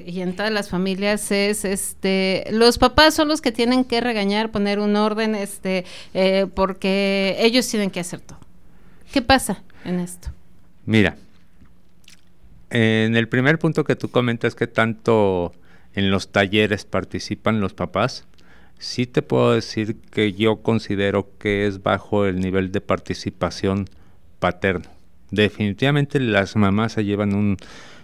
[0.06, 4.52] y en todas las familias es, este, los papás son los que tienen que regañar,
[4.52, 5.86] poner un orden, este,
[6.56, 8.40] porque ellos tienen que hacer todo.
[9.12, 10.30] ¿Qué pasa en esto?
[10.86, 11.18] Mira,
[12.70, 15.54] en el primer punto que tú comentas que tanto
[15.94, 18.26] en los talleres participan los papás,
[18.78, 23.90] sí te puedo decir que yo considero que es bajo el nivel de participación
[24.40, 24.90] paterno.
[25.32, 27.58] Definitivamente las mamás se llevan un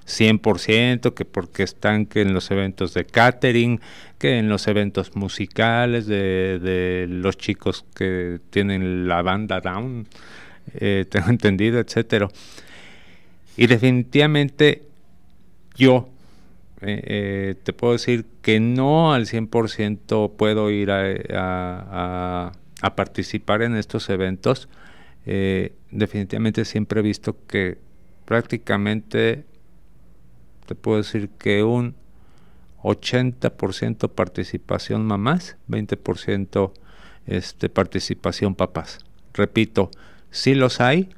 [0.05, 3.79] 100%, que porque están que en los eventos de catering,
[4.17, 10.07] que en los eventos musicales de, los chicos que tienen la banda down,
[10.75, 12.27] eh, tengo entendido, etcétera.
[13.55, 14.83] Y definitivamente
[15.75, 16.09] yo
[16.81, 22.51] eh, eh, te puedo decir que no al 100% puedo ir a
[22.95, 24.67] participar en estos eventos,
[25.25, 27.77] eh, definitivamente siempre he visto que
[28.25, 29.45] prácticamente,
[30.65, 31.95] te puedo decir que un
[32.83, 36.71] 80% participación mamás, 20%
[37.27, 38.99] este, participación papás.
[39.33, 39.89] Repito,
[40.29, 41.09] sí los hay,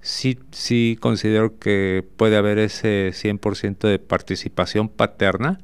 [0.00, 5.58] sí, sí considero que puede haber ese 100% de participación paterna,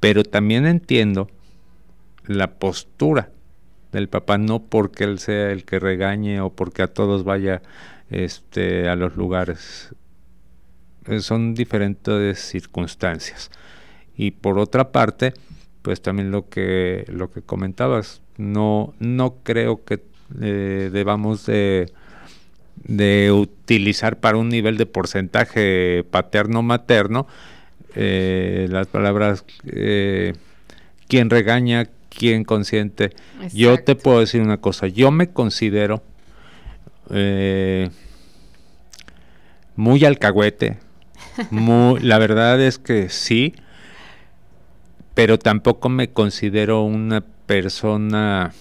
[0.00, 1.28] pero también entiendo
[2.24, 3.30] la postura
[3.92, 7.62] del papá, no porque él sea el que regañe o porque a todos vaya
[8.10, 9.94] este, a los lugares.
[11.06, 13.50] Eh, son diferentes circunstancias.
[14.16, 15.34] Y por otra parte,
[15.82, 20.02] pues también lo que, lo que comentabas, no, no creo que
[20.40, 21.90] eh, debamos de,
[22.84, 27.26] de, utilizar para un nivel de porcentaje paterno-materno
[27.94, 30.34] eh, las palabras eh,
[31.08, 33.12] quien regaña, quien consiente.
[33.54, 36.02] Yo te puedo decir una cosa, yo me considero
[39.76, 40.78] muy alcahuete,
[41.50, 43.54] muy, la verdad es que sí,
[45.14, 48.52] pero tampoco me considero una persona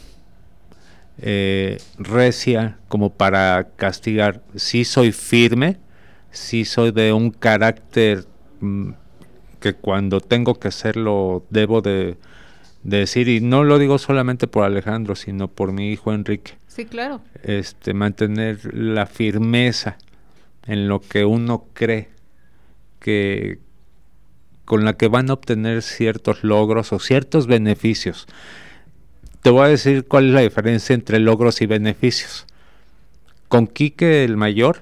[1.20, 4.42] eh, recia como para castigar.
[4.56, 5.78] Sí soy firme,
[6.32, 8.26] sí soy de un carácter
[8.62, 8.92] mm,
[9.60, 12.18] que cuando tengo que hacerlo debo de,
[12.84, 16.54] decir, y no lo digo solamente por Alejandro, sino por mi hijo Enrique.
[16.68, 17.22] Sí, claro.
[17.44, 19.98] Este, mantener la firmeza
[20.66, 22.10] en lo que uno cree
[23.00, 23.60] que
[24.66, 28.28] con la que van a obtener ciertos logros o ciertos beneficios
[29.48, 32.46] te voy a decir cuál es la diferencia entre logros y beneficios.
[33.48, 34.82] Con Quique el mayor,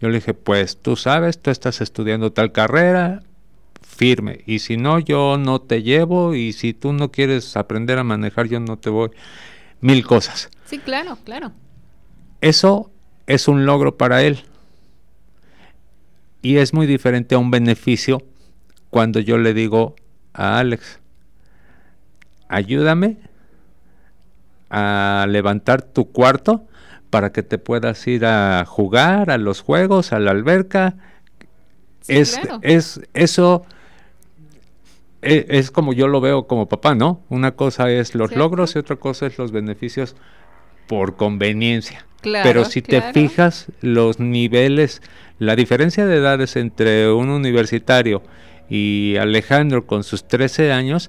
[0.00, 3.24] yo le dije, pues tú sabes, tú estás estudiando tal carrera,
[4.00, 8.02] firme, y si no, yo no te llevo, y si tú no quieres aprender a
[8.02, 9.10] manejar, yo no te voy.
[9.82, 10.48] Mil cosas.
[10.64, 11.52] Sí, claro, claro.
[12.40, 12.90] Eso
[13.26, 14.42] es un logro para él.
[16.40, 18.22] Y es muy diferente a un beneficio
[18.88, 19.96] cuando yo le digo
[20.32, 20.98] a Alex,
[22.48, 23.18] ayúdame
[24.70, 26.66] a levantar tu cuarto
[27.10, 30.96] para que te puedas ir a jugar a los juegos, a la alberca.
[32.08, 33.66] es, es eso
[35.22, 37.22] e, es, como yo lo veo como papá, ¿no?
[37.28, 40.16] Una cosa es los logros y otra cosa es los beneficios
[40.86, 42.06] por conveniencia.
[42.22, 45.00] Pero si te fijas los niveles,
[45.38, 48.22] la diferencia de edades entre un universitario
[48.68, 51.08] y Alejandro con sus 13 años,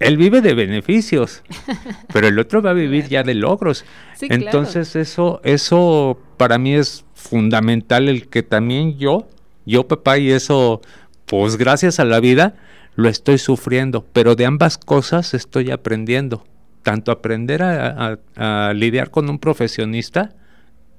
[0.00, 1.42] él vive de beneficios,
[2.12, 3.84] pero el otro va a vivir ya de logros.
[4.20, 9.28] Entonces eso, eso para mí es fundamental el que también yo,
[9.64, 10.80] yo papá y eso,
[11.26, 12.56] pues gracias a la vida,
[12.94, 16.44] lo estoy sufriendo, pero de ambas cosas estoy aprendiendo.
[16.82, 20.34] Tanto aprender a, lidiar con un profesionista,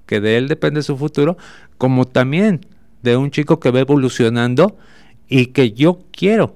[0.06, 1.38] que de él depende su futuro,
[1.78, 2.66] como también
[3.02, 4.78] de un chico que va evolucionando
[5.28, 6.56] y que yo quiero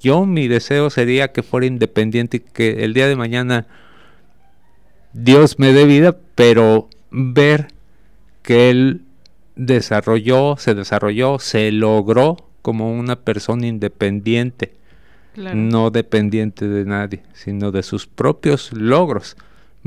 [0.00, 3.66] yo mi deseo sería que fuera independiente y que el día de mañana
[5.12, 7.68] Dios me dé vida, pero ver
[8.42, 9.02] que él
[9.56, 14.72] desarrolló, se desarrolló, se logró como una persona independiente,
[15.36, 19.36] no dependiente de nadie, sino de sus propios logros.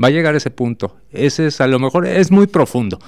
[0.02, 0.96] Va a llegar a ese punto.
[1.12, 2.98] Ese es a lo mejor es muy profundo,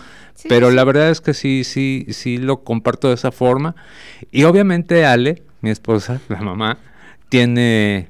[0.49, 3.75] pero la verdad es que sí, sí, sí lo comparto de esa forma.
[4.31, 6.79] Y obviamente Ale, mi esposa, la mamá,
[7.29, 8.09] tiene,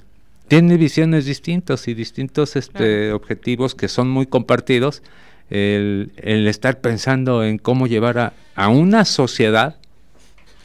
[0.48, 5.02] tiene visiones distintas y distintos este, objetivos que son muy compartidos.
[5.50, 6.10] El,
[6.48, 9.76] estar pensando en cómo llevar a, a, una sociedad,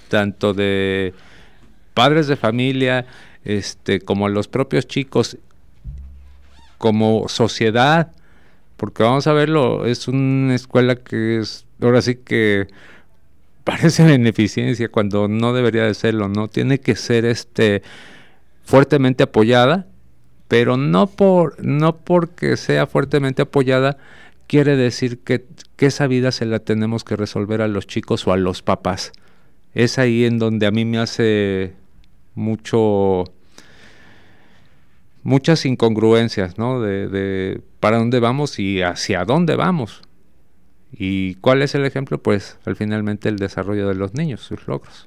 [0.08, 1.14] tanto de
[1.94, 3.06] padres de familia,
[3.44, 5.38] este, como los propios chicos,
[6.78, 8.12] como sociedad,
[8.78, 12.68] porque vamos a verlo, es una escuela que es, ahora sí que
[13.64, 16.48] parece beneficencia cuando no debería de serlo, ¿no?
[16.48, 17.84] Tiene que ser este
[18.64, 19.88] fuertemente apoyada,
[20.48, 23.98] pero no, por, no porque sea fuertemente apoyada
[24.48, 28.34] quiere decir que, que esa vida se la tenemos que resolver a los chicos o
[28.34, 29.12] a los papás.
[29.76, 31.74] Es ahí en donde a mí me hace
[32.40, 33.26] mucho
[35.24, 36.82] muchas incongruencias, ¿no?
[36.82, 40.02] De, de, para dónde vamos y hacia dónde vamos.
[40.92, 42.22] ¿Y cuál es el ejemplo?
[42.22, 45.06] Pues al finalmente el desarrollo de los niños, sus logros.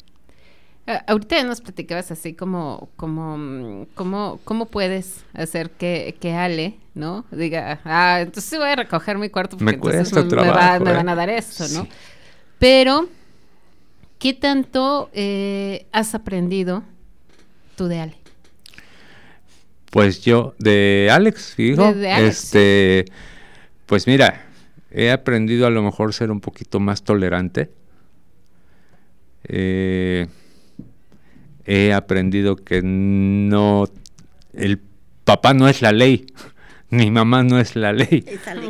[0.86, 7.24] Ah, ahorita nos platicabas así como, como, como, cómo puedes hacer que, que Ale, ¿no?
[7.30, 11.14] Diga, ah, entonces voy a recoger mi cuarto porque me entonces me, me, van a
[11.14, 11.86] dar esto, ¿no?
[12.58, 13.08] Pero,
[14.18, 16.82] ¿qué tanto eh, has aprendido
[17.76, 18.22] tú de Ale?
[19.92, 23.04] Pues yo, de Alex, hijo, este,
[23.84, 24.46] pues mira,
[24.90, 27.70] he aprendido a lo mejor ser un poquito más tolerante.
[29.44, 30.28] Eh,
[31.66, 33.84] he aprendido que no,
[34.54, 34.80] el
[35.24, 36.24] papá no es la ley,
[36.88, 38.24] ni mamá no es la ley.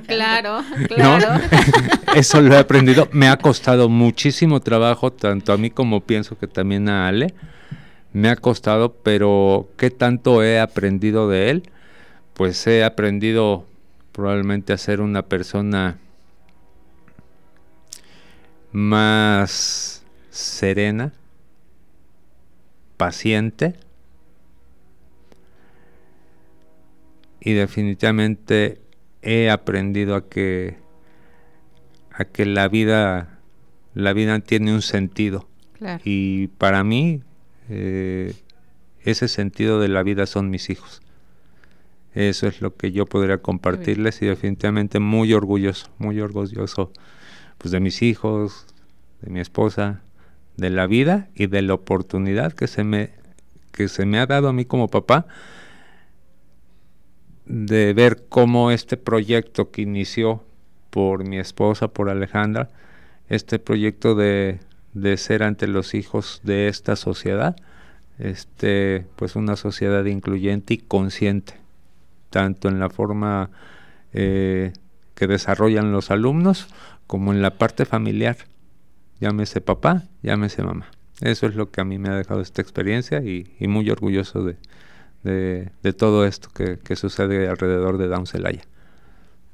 [0.09, 1.41] Claro, claro.
[2.17, 3.09] Eso lo he aprendido.
[3.13, 7.33] Me ha costado muchísimo trabajo, tanto a mí como pienso que también a Ale
[8.13, 11.71] me ha costado, pero ¿qué tanto he aprendido de él?
[12.35, 13.67] Pues he aprendido
[14.13, 15.99] probablemente a ser una persona
[18.73, 21.13] más serena,
[22.97, 23.75] paciente
[27.41, 28.81] y definitivamente
[29.23, 30.77] he aprendido a que
[32.13, 33.41] a que la vida
[33.95, 35.49] la vida tiene un sentido
[36.05, 37.23] y para mí
[37.75, 38.35] eh,
[39.01, 41.01] ese sentido de la vida son mis hijos.
[42.15, 46.93] Eso es lo que yo podría compartirles y definitivamente muy orgulloso, muy orgulloso
[47.57, 48.67] pues de mis hijos,
[49.23, 50.03] de mi esposa,
[50.59, 53.11] de la vida y de la oportunidad que se me
[53.73, 55.27] que se me ha dado a mí como papá
[57.47, 60.45] de ver cómo este proyecto que inició
[60.91, 62.69] por mi esposa, por Alejandra,
[63.31, 64.61] este proyecto de
[64.93, 67.57] de ser ante los hijos de esta sociedad,
[68.19, 71.55] este, pues una sociedad incluyente y consciente,
[72.31, 73.51] tanto en la forma
[74.13, 74.73] eh,
[75.15, 76.69] que desarrollan los alumnos
[77.07, 78.37] como en la parte familiar.
[79.21, 80.91] Llámese papá, llámese mamá.
[81.21, 84.57] Eso es lo que a mí me ha dejado esta experiencia y, muy orgulloso de,
[85.23, 88.63] de, todo esto que, que, sucede alrededor de Down Celaya.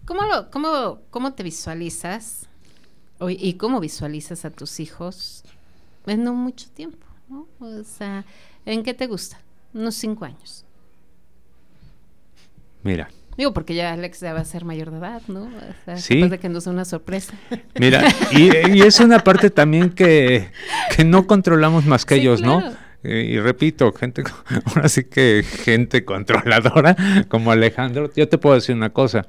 [0.06, 2.47] ¿Cómo, cómo, ¿Cómo te visualizas
[3.28, 5.42] ¿Y cómo visualizas a tus hijos
[6.06, 7.06] en no mucho tiempo?
[7.28, 7.46] ¿no?
[7.60, 8.24] O sea,
[8.64, 9.40] ¿en qué te gusta?
[9.74, 10.64] Unos cinco años.
[12.82, 13.08] Mira.
[13.36, 15.48] Digo, porque ya Alex ya va a ser mayor de edad, ¿no?
[15.86, 16.28] O sí.
[16.28, 17.34] de que nos una sorpresa.
[17.78, 18.02] Mira,
[18.32, 20.50] y, es una parte también que,
[20.96, 22.62] que no controlamos más que ellos, ¿no?
[23.04, 24.24] Eh, y repito, gente,
[24.64, 26.96] ahora sí que gente controladora
[27.28, 29.26] como Alejandro, yo te puedo decir una cosa,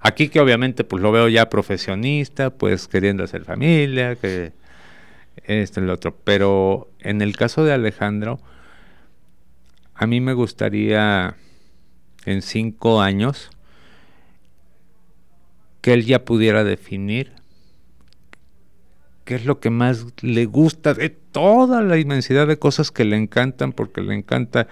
[0.00, 4.52] Aquí que obviamente pues lo veo ya profesionista, pues queriendo hacer familia, que
[5.44, 6.16] esto y lo otro.
[6.24, 8.40] Pero en el caso de Alejandro,
[9.94, 11.34] a mí me gustaría
[12.24, 13.50] en cinco años
[15.80, 17.32] que él ya pudiera definir
[19.24, 23.16] qué es lo que más le gusta de toda la inmensidad de cosas que le
[23.16, 24.68] encantan, porque le encanta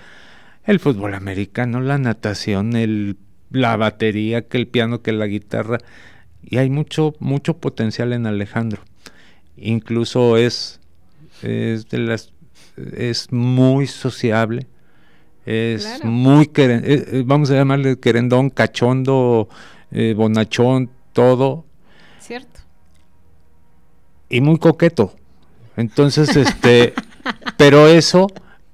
[0.64, 3.18] el fútbol americano, la natación, el
[3.50, 5.78] la batería, que el piano, que la guitarra.
[6.42, 8.82] Y hay mucho, mucho potencial en Alejandro.
[9.56, 10.80] Incluso es,
[11.42, 12.32] es de las
[12.76, 14.66] es muy sociable,
[15.44, 19.48] es muy eh, eh, vamos a llamarle querendón, cachondo,
[19.90, 21.64] eh, bonachón, todo.
[22.20, 22.60] Cierto.
[24.28, 25.14] Y muy coqueto.
[25.76, 26.94] Entonces, este,
[27.56, 28.26] pero eso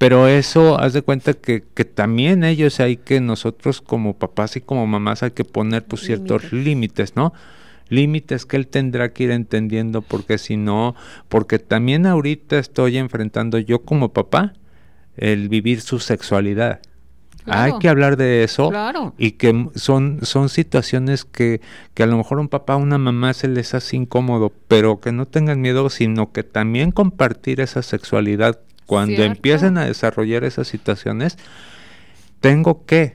[0.03, 4.61] pero eso, haz de cuenta que, que, también ellos hay que nosotros como papás y
[4.61, 7.33] como mamás hay que poner pues ciertos límites, ¿no?
[7.89, 10.97] Límites que él tendrá que ir entendiendo porque si no,
[11.29, 14.55] porque también ahorita estoy enfrentando yo como papá
[15.17, 16.81] el vivir su sexualidad.
[17.47, 18.73] Hay que hablar de eso
[19.19, 21.61] y que son, son situaciones que,
[21.95, 25.13] que a lo mejor un papá o una mamá se les hace incómodo, pero que
[25.13, 31.39] no tengan miedo, sino que también compartir esa sexualidad cuando empiecen a desarrollar esas situaciones,
[32.41, 33.15] tengo que,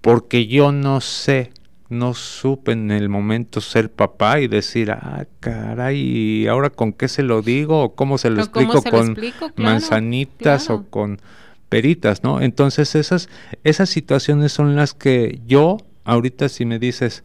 [0.00, 1.52] porque yo no sé,
[1.88, 7.06] no supe en el momento ser papá y decir, ah, caray, ¿y ahora con qué
[7.06, 7.82] se lo digo?
[7.82, 8.82] ¿O cómo se lo explico?
[8.82, 9.16] ¿Con
[9.56, 11.20] manzanitas o con
[11.68, 12.24] peritas?
[12.24, 12.40] ¿no?
[12.40, 13.28] Entonces esas,
[13.62, 17.22] esas situaciones son las que yo, ahorita si me dices,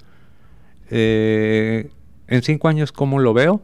[0.90, 1.90] eh,
[2.28, 3.62] en cinco años, ¿cómo lo veo?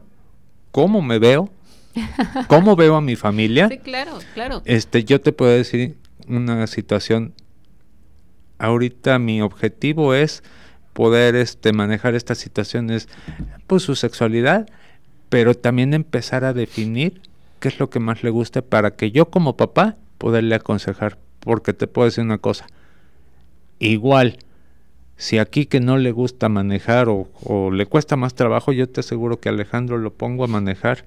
[0.72, 1.50] ¿Cómo me veo?
[2.48, 3.68] ¿Cómo veo a mi familia?
[3.70, 4.62] Sí, claro, claro.
[4.66, 7.34] Este, yo te puedo decir una situación.
[8.58, 10.44] Ahorita mi objetivo es
[10.94, 13.10] poder este, manejar estas situaciones,
[13.68, 14.68] pues su sexualidad,
[15.30, 17.22] pero también empezar a definir
[17.60, 21.18] qué es lo que más le gusta para que yo como papá poderle aconsejar.
[21.40, 22.68] Porque te puedo decir una cosa,
[23.80, 24.38] igual,
[25.18, 29.02] si aquí que no le gusta manejar o, o le cuesta más trabajo, yo te
[29.02, 31.04] aseguro que Alejandro lo pongo a manejar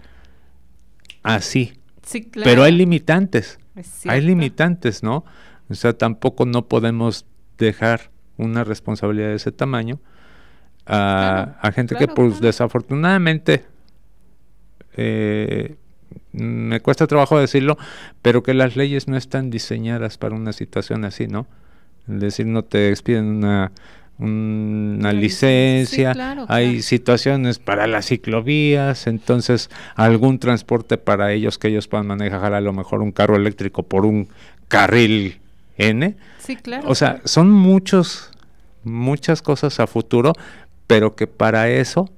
[1.34, 1.72] así.
[2.02, 3.58] Sí, Pero hay limitantes.
[4.06, 5.24] Hay limitantes, ¿no?
[5.68, 7.26] O sea, tampoco no podemos
[7.58, 9.98] dejar una responsabilidad de ese tamaño
[10.86, 13.64] a, gente que pues desafortunadamente
[14.96, 15.74] eh,
[16.32, 17.76] me cuesta trabajo decirlo,
[18.22, 21.46] pero que las leyes no están diseñadas para una situación así, ¿no?
[22.08, 23.72] Es decir, no te expiden una,
[24.18, 26.14] una licencia,
[26.48, 32.60] hay situaciones para las ciclovías, entonces algún transporte para ellos que ellos puedan manejar a
[32.60, 34.28] lo mejor un carro eléctrico por un
[34.68, 35.40] carril
[35.76, 36.16] N.
[36.38, 36.88] Sí, claro.
[36.88, 38.30] O sea, son muchos,
[38.84, 40.32] muchas cosas a futuro,
[40.86, 42.10] pero que para eso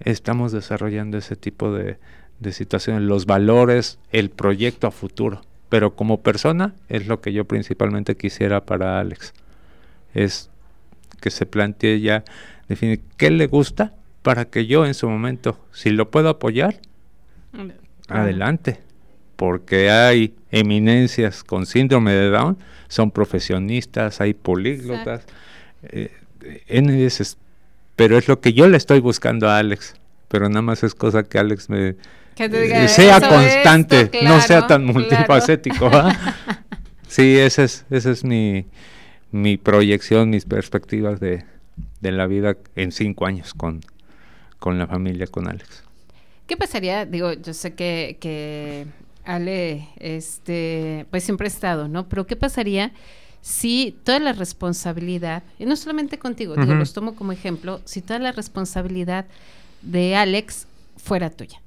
[0.00, 1.98] estamos desarrollando ese tipo de,
[2.38, 5.42] de situaciones, los valores, el proyecto a futuro.
[5.68, 9.34] Pero como persona es lo que yo principalmente quisiera para Alex.
[10.12, 10.50] Es
[11.24, 12.22] que se plantee ya
[12.68, 16.82] definir qué le gusta para que yo en su momento, si lo puedo apoyar,
[18.08, 18.82] adelante.
[19.36, 22.58] Porque hay eminencias con síndrome de Down,
[22.88, 25.24] son profesionistas, hay políglotas,
[25.84, 26.12] eh,
[27.96, 29.94] pero es lo que yo le estoy buscando a Alex.
[30.28, 31.96] Pero nada más es cosa que Alex me
[32.36, 35.90] eh, sea constante, no sea tan multifacético.
[37.08, 38.66] sí, ese es, ese es mi,
[39.34, 41.44] mi proyección, mis perspectivas de,
[42.00, 43.80] la vida en cinco años con,
[44.60, 45.82] con la familia, con Alex.
[46.46, 47.04] ¿Qué pasaría?
[47.04, 48.86] Digo, yo sé que, que
[49.24, 52.08] Ale, este, pues siempre ha estado, ¿no?
[52.08, 52.92] Pero ¿qué pasaría
[53.40, 58.20] si toda la responsabilidad, y no solamente contigo, digo, los tomo como ejemplo, si toda
[58.20, 59.26] la responsabilidad
[59.82, 61.60] de Alex fuera tuya?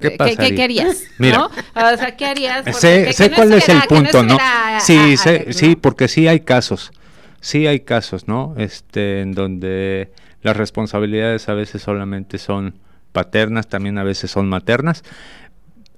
[0.00, 0.54] ¿Qué, pasaría?
[0.54, 1.04] ¿Qué, harías?
[1.18, 2.64] Mira, O sea, ¿qué harías?
[2.76, 4.38] sé, sé cuál es el punto, ¿no?
[4.80, 5.16] sí,
[5.50, 6.92] sí, porque sí hay casos,
[7.40, 8.54] sí hay casos, ¿no?
[8.56, 12.78] Este, en donde las responsabilidades a veces solamente son
[13.12, 15.02] paternas, también a veces son maternas.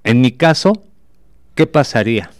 [0.03, 0.73] En mi caso,
[1.55, 2.31] ¿qué pasaría?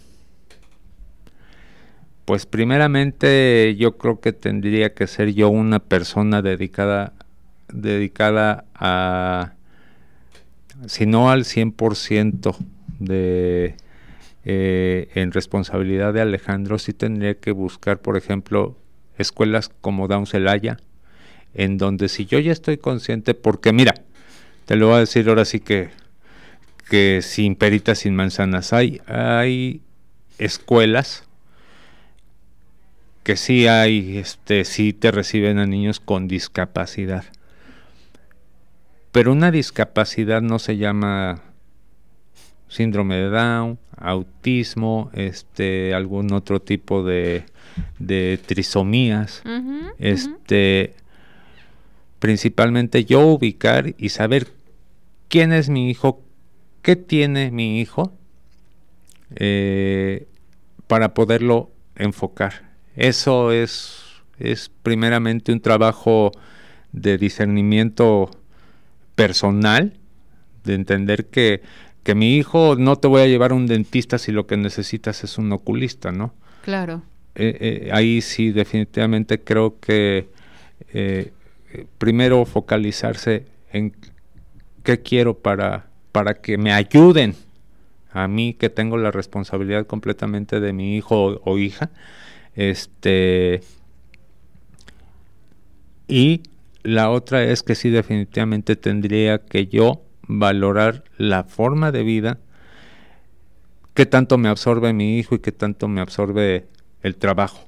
[2.24, 7.12] Pues primeramente yo creo que tendría que ser yo una persona dedicada
[7.72, 9.54] dedicada a
[10.86, 12.56] si no al 100%
[12.98, 13.74] de,
[14.44, 18.76] eh, en responsabilidad de Alejandro, sí tendría que buscar, por ejemplo,
[19.18, 20.78] escuelas como Down Celaya,
[21.54, 23.94] en donde si yo ya estoy consciente, porque mira,
[24.66, 25.90] te lo voy a decir ahora sí que,
[26.88, 29.82] que sin peritas, sin manzanas, hay, hay
[30.38, 31.24] escuelas
[33.22, 37.24] que sí hay, este, sí te reciben a niños con discapacidad
[39.12, 41.42] pero una discapacidad no se llama
[42.68, 47.44] síndrome de Down, autismo, este, algún otro tipo de,
[47.98, 49.42] de trisomías.
[49.98, 50.94] este,
[52.20, 54.48] principalmente yo ubicar y saber
[55.28, 56.22] quién es mi hijo,
[56.82, 58.12] qué tiene mi hijo,
[59.34, 60.26] eh,
[60.86, 62.70] para poderlo enfocar.
[62.96, 64.02] Eso es,
[64.38, 66.32] es primeramente un trabajo
[66.92, 68.30] de discernimiento
[69.20, 69.92] personal,
[70.64, 71.60] de entender que,
[72.02, 75.24] que mi hijo no te voy a llevar a un dentista si lo que necesitas
[75.24, 76.32] es un oculista, ¿no?
[76.62, 77.02] Claro.
[77.34, 80.30] Eh, eh, ahí sí definitivamente creo que
[80.94, 81.32] eh,
[81.98, 83.92] primero focalizarse en
[84.84, 87.34] qué quiero para, para que me ayuden
[88.12, 91.90] a mí que tengo la responsabilidad completamente de mi hijo o, o hija
[92.56, 93.60] este
[96.08, 96.40] y
[96.82, 102.38] la otra es que sí definitivamente tendría que yo valorar la forma de vida,
[103.94, 106.68] qué tanto me absorbe mi hijo y qué tanto me absorbe
[107.02, 107.66] el trabajo.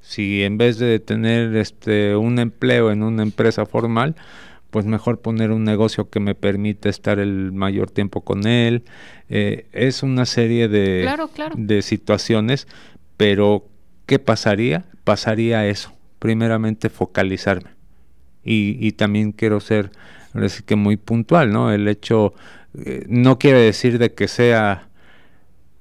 [0.00, 4.16] Si en vez de tener este un empleo en una empresa formal,
[4.70, 8.84] pues mejor poner un negocio que me permita estar el mayor tiempo con él.
[9.28, 11.10] Eh, es una serie de,
[11.56, 12.68] de situaciones,
[13.16, 13.66] pero
[14.06, 14.86] ¿qué pasaría?
[15.04, 15.92] Pasaría eso.
[16.20, 17.79] Primeramente focalizarme
[18.44, 19.90] y, también quiero ser
[20.64, 21.72] que muy puntual, ¿no?
[21.72, 22.32] El hecho
[22.78, 24.88] eh, no quiere decir de que sea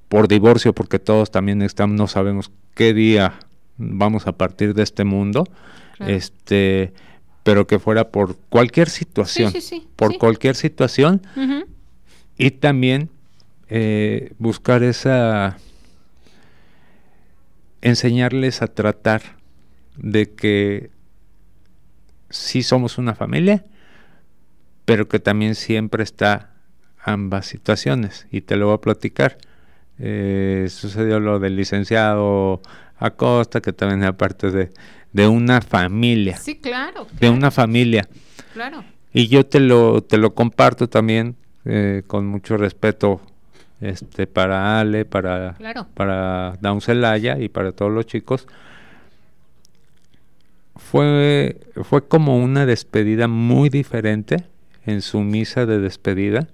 [0.07, 3.39] por divorcio, porque todos también estamos, no sabemos qué día
[3.77, 5.45] vamos a partir de este mundo,
[5.99, 6.93] este,
[7.43, 9.53] pero que fuera por cualquier situación,
[9.95, 11.21] por cualquier situación,
[12.37, 13.09] y también
[13.69, 15.57] eh, buscar esa,
[17.81, 19.21] enseñarles a tratar
[19.95, 20.89] de que
[22.29, 23.63] sí somos una familia,
[24.85, 26.51] pero que también siempre está
[27.03, 28.27] ambas situaciones.
[28.31, 29.37] Y te lo voy a platicar.
[29.99, 32.61] Eh, sucedió lo del licenciado
[32.97, 34.71] Acosta, que también es parte de,
[35.13, 36.37] de una familia.
[36.37, 38.07] Sí, claro, De una familia.
[38.53, 38.83] Claro.
[39.13, 43.21] Y yo te lo, te lo comparto también eh, con mucho respeto
[43.81, 45.57] este para Ale, para,
[45.93, 48.47] para Down Celaya y para todos los chicos
[50.79, 54.45] fue, fue como una despedida muy diferente
[54.85, 56.47] en su misa de despedida.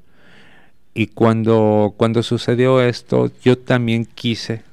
[0.93, 4.63] Y cuando, cuando sucedió esto, yo también quise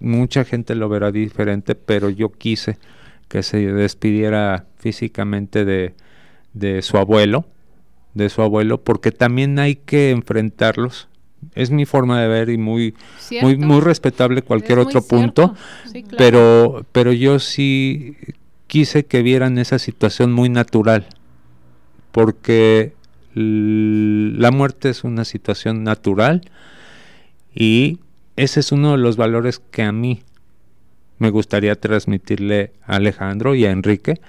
[0.00, 2.78] mucha gente lo verá diferente, pero yo quise
[3.28, 5.94] que se despidiera físicamente de,
[6.52, 7.46] de su abuelo,
[8.14, 11.08] de su abuelo, porque también hay que enfrentarlos.
[11.54, 12.94] Es mi forma de ver y muy,
[13.42, 15.54] muy, muy respetable cualquier otro punto,
[16.16, 18.16] pero, pero yo sí
[18.66, 21.06] quise que vieran esa situación muy natural,
[22.12, 22.94] porque
[23.34, 26.42] la muerte es una situación natural
[27.54, 28.00] y
[28.36, 30.22] ese es uno de los valores que a mí
[31.18, 34.20] me gustaría transmitirle a Alejandro y a Enrique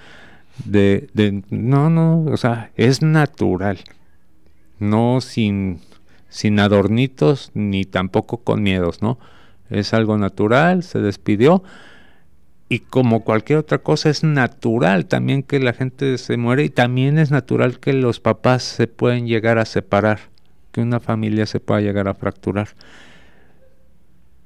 [0.64, 3.78] de, de no, no, o sea, es natural,
[4.78, 5.80] no sin,
[6.28, 9.18] sin adornitos ni tampoco con miedos, ¿no?
[9.70, 11.62] Es algo natural, se despidió
[12.68, 17.18] y como cualquier otra cosa es natural también que la gente se muere y también
[17.18, 20.20] es natural que los papás se pueden llegar a separar,
[20.72, 22.68] que una familia se pueda llegar a fracturar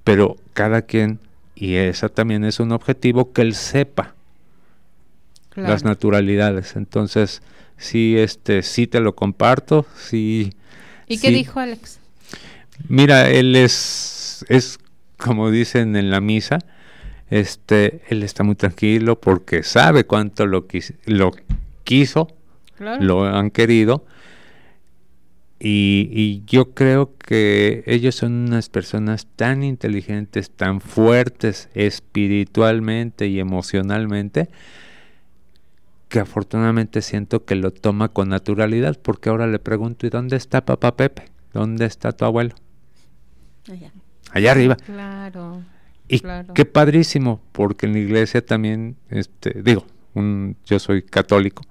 [0.04, 1.18] pero cada quien,
[1.54, 4.14] y esa también es un objetivo, que él sepa
[5.54, 6.76] las naturalidades.
[6.76, 7.42] Entonces,
[7.76, 10.54] sí, este, sí te lo comparto, sí.
[11.06, 11.98] ¿Y qué dijo Alex?
[12.88, 14.78] Mira, él es, es
[15.18, 16.58] como dicen en la misa,
[17.32, 20.66] este, él está muy tranquilo porque sabe cuánto lo,
[21.06, 21.30] lo
[21.82, 22.28] quiso,
[22.78, 24.04] lo han querido,
[25.64, 34.48] y, yo creo que ellos son unas personas tan inteligentes, tan fuertes espiritualmente y emocionalmente,
[36.08, 40.64] que afortunadamente siento que lo toma con naturalidad, porque ahora le pregunto, ¿y dónde está
[40.64, 41.26] papá Pepe?
[41.52, 42.56] ¿Dónde está tu abuelo?
[43.70, 43.92] Allá.
[44.32, 44.74] Allá arriba.
[44.74, 45.62] Claro.
[46.12, 46.22] Y
[46.54, 51.62] qué padrísimo, porque en la iglesia también, este, digo, un, yo soy católico,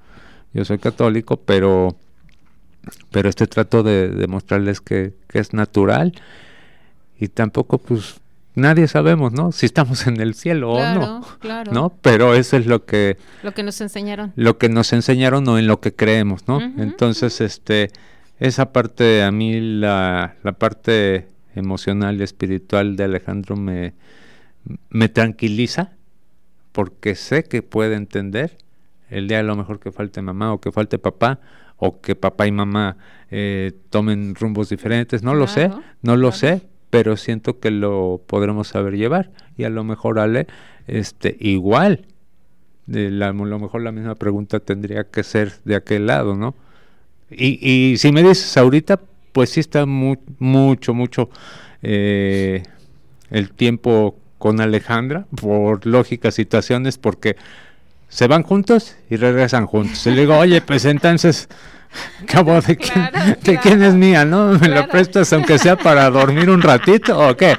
[0.53, 1.95] yo soy católico, pero
[3.11, 6.13] pero este trato de demostrarles que, que, es natural
[7.19, 8.19] y tampoco pues
[8.55, 9.51] nadie sabemos, ¿no?
[9.51, 11.71] Si estamos en el cielo o no, claro.
[11.71, 11.93] ¿no?
[12.01, 15.67] Pero eso es lo que lo que nos enseñaron, lo que nos enseñaron o en
[15.67, 16.59] lo que creemos, ¿no?
[16.59, 17.91] Entonces, este,
[18.39, 23.93] esa parte a mí la, la parte emocional y espiritual de Alejandro me
[24.89, 25.93] me tranquiliza
[26.71, 28.57] porque sé que puede entender
[29.09, 31.39] el día a lo mejor que falte mamá o que falte papá
[31.77, 32.97] o que papá y mamá
[33.31, 38.67] eh, tomen rumbos diferentes, no lo sé, no lo sé, pero siento que lo podremos
[38.67, 39.31] saber llevar.
[39.57, 40.45] Y a lo mejor Ale,
[40.85, 42.05] este, igual,
[42.85, 46.55] de la, a lo mejor la misma pregunta tendría que ser de aquel lado, ¿no?
[47.31, 48.99] Y, y si me dices ahorita,
[49.31, 51.29] pues sí está mucho, mucho
[51.81, 52.63] eh,
[53.29, 57.35] el tiempo con Alejandra, por lógicas situaciones, porque
[58.09, 60.07] se van juntos y regresan juntos.
[60.07, 61.47] Y le digo, oye, pues entonces,
[62.25, 64.57] cabo de, quién, es mía, ¿no?
[64.57, 67.55] ¿Me lo prestas aunque sea para dormir un ratito o qué?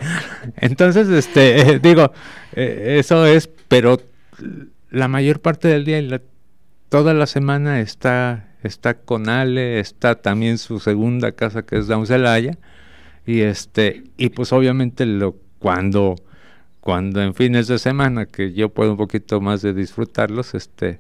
[0.56, 2.12] Entonces, este, digo,
[2.52, 4.00] eh, eso es, pero
[4.90, 6.20] la mayor parte del día y la,
[6.88, 12.58] toda la semana está, está con Ale, está también su segunda casa que es Celaya,
[13.24, 16.16] y este, y pues obviamente lo cuando
[16.82, 20.98] cuando en fines de semana que yo puedo un poquito más de disfrutarlos, este,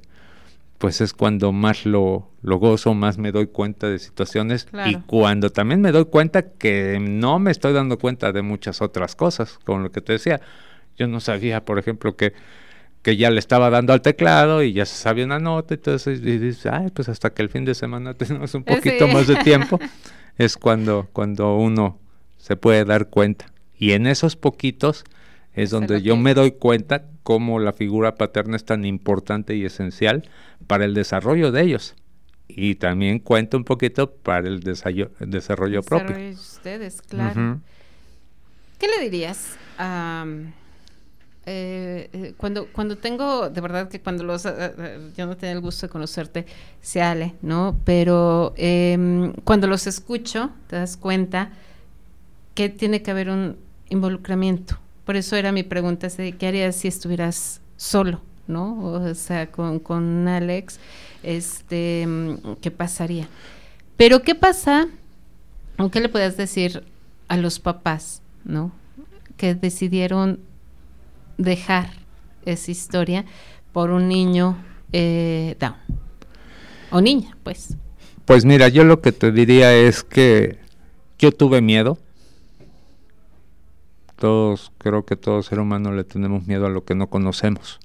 [0.78, 5.50] pues es cuando más lo, lo gozo, más me doy cuenta de situaciones y cuando
[5.50, 9.80] también me doy cuenta que no me estoy dando cuenta de muchas otras cosas, como
[9.80, 10.40] lo que te decía.
[10.96, 12.32] Yo no sabía, por ejemplo, que,
[13.02, 16.38] que ya le estaba dando al teclado y ya se sabía una nota, entonces y
[16.38, 19.80] dices, ay, pues hasta que el fin de semana tenemos un poquito más de tiempo,
[20.38, 21.98] es cuando, cuando uno
[22.36, 23.46] se puede dar cuenta.
[23.76, 25.04] Y en esos poquitos
[25.54, 30.28] es donde yo me doy cuenta cómo la figura paterna es tan importante y esencial
[30.66, 31.94] para el desarrollo de ellos.
[32.48, 36.16] Y también cuenta un poquito para el desarrollo, desarrollo, propio.
[36.16, 37.60] De ustedes, claro.
[38.78, 39.56] ¿Qué le dirías
[41.44, 45.60] eh, eh, cuando, cuando tengo, de verdad que cuando los, eh, yo no tenía el
[45.60, 46.46] gusto de conocerte,
[46.80, 47.80] se ale, ¿no?
[47.84, 51.50] Pero em, cuando los escucho, te das cuenta
[52.54, 53.56] que tiene que haber un
[53.88, 58.78] involucramiento, por eso era mi pregunta, ¿qué harías si estuvieras solo, no?
[58.84, 60.78] O sea, con, con Alex,
[61.22, 62.06] este,
[62.60, 63.28] ¿qué pasaría?
[63.96, 64.88] Pero ¿qué pasa?
[65.90, 66.84] ¿Qué le puedes decir
[67.28, 68.72] a los papás, no?
[69.36, 70.38] Que decidieron
[71.38, 71.90] dejar
[72.44, 73.24] esa historia
[73.72, 74.56] por un niño
[74.92, 75.76] eh, down.
[76.90, 77.76] O niña, pues.
[78.24, 80.58] Pues mira, yo lo que te diría es que
[81.18, 81.98] yo tuve miedo
[84.22, 87.80] todos, creo que todo ser humano le tenemos miedo a lo que no conocemos.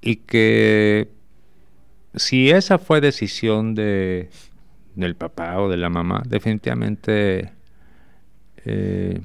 [0.00, 1.08] Y que
[2.16, 4.28] si esa fue decisión de,
[4.96, 7.52] del papá o de la mamá, definitivamente
[8.64, 9.20] eh,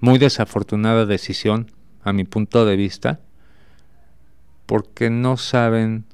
[0.00, 1.70] muy desafortunada decisión,
[2.02, 3.20] a mi punto de vista,
[4.66, 6.04] porque no saben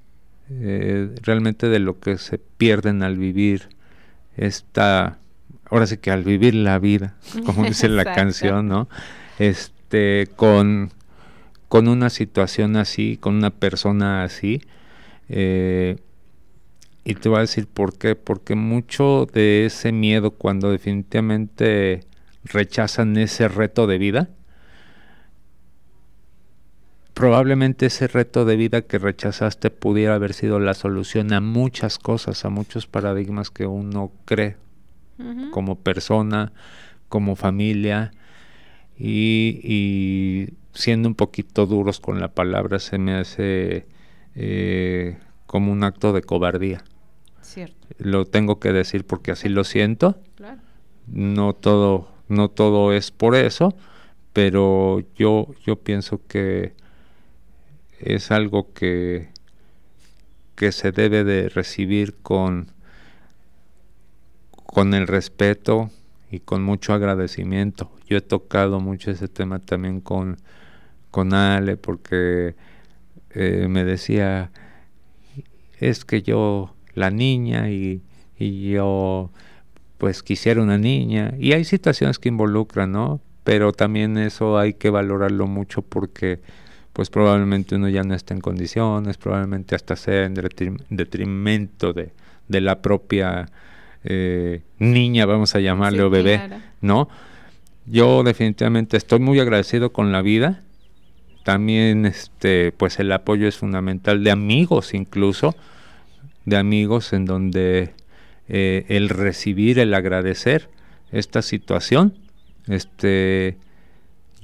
[0.50, 3.70] eh, realmente de lo que se pierden al vivir
[4.36, 5.18] esta,
[5.74, 7.14] ahora sí que al vivir la vida,
[7.46, 8.88] como dice la canción, ¿no?
[9.40, 10.92] Este, con,
[11.68, 14.62] con una situación así, con una persona así,
[15.28, 15.96] eh,
[17.04, 22.04] y te voy a decir por qué, porque mucho de ese miedo cuando definitivamente
[22.44, 24.28] rechazan ese reto de vida,
[27.14, 32.44] probablemente ese reto de vida que rechazaste pudiera haber sido la solución a muchas cosas,
[32.44, 34.63] a muchos paradigmas que uno cree
[35.50, 36.52] como persona,
[37.08, 38.12] como familia,
[38.98, 43.86] y, siendo un poquito duros con la palabra se me hace
[44.34, 46.84] eh, como un acto de cobardía.
[47.98, 50.18] Lo tengo que decir porque así lo siento.
[51.06, 53.76] No todo, no todo es por eso,
[54.32, 56.72] pero yo, yo pienso que
[58.00, 59.28] es algo que,
[60.56, 62.73] que se debe de recibir con,
[64.74, 65.88] con el respeto
[66.32, 67.92] y con mucho agradecimiento.
[68.08, 70.36] Yo he tocado mucho ese tema también con,
[71.12, 72.56] con Ale porque
[73.30, 74.50] eh, me decía,
[75.78, 78.02] es que yo, la niña y,
[78.36, 79.30] y yo
[79.96, 83.20] pues quisiera una niña y hay situaciones que involucran, ¿no?
[83.44, 86.40] Pero también eso hay que valorarlo mucho porque
[86.92, 92.12] pues probablemente uno ya no está en condiciones, probablemente hasta sea en detrimento de,
[92.48, 93.46] de la propia
[94.04, 96.40] eh, niña, vamos a llamarle, o bebé,
[96.80, 97.08] ¿no?
[97.86, 100.62] Yo definitivamente estoy muy agradecido con la vida.
[101.42, 105.54] También, este, pues el apoyo es fundamental de amigos, incluso
[106.44, 107.92] de amigos, en donde
[108.48, 110.68] eh, el recibir, el agradecer
[111.12, 112.14] esta situación,
[112.68, 113.56] este,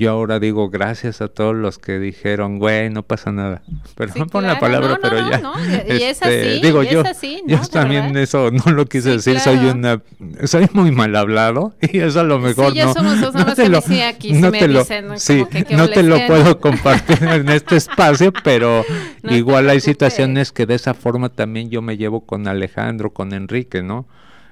[0.01, 3.61] yo ahora digo gracias a todos los que dijeron, güey, no pasa nada.
[3.96, 5.42] Perdón por la palabra, pero ya.
[5.86, 9.59] y es este, así, digo yo, así, yo también eso no lo quise decir, soy
[9.59, 10.01] una,
[10.44, 12.94] soy muy mal hablado y eso a lo mejor no.
[12.94, 14.86] Somos dos, no, te lo, aquí, no te lo,
[15.16, 18.86] sí, no te lo puedo compartir en este espacio, pero
[19.24, 23.82] igual hay situaciones que de esa forma también yo me llevo con Alejandro, con Enrique,
[23.82, 24.07] ¿no?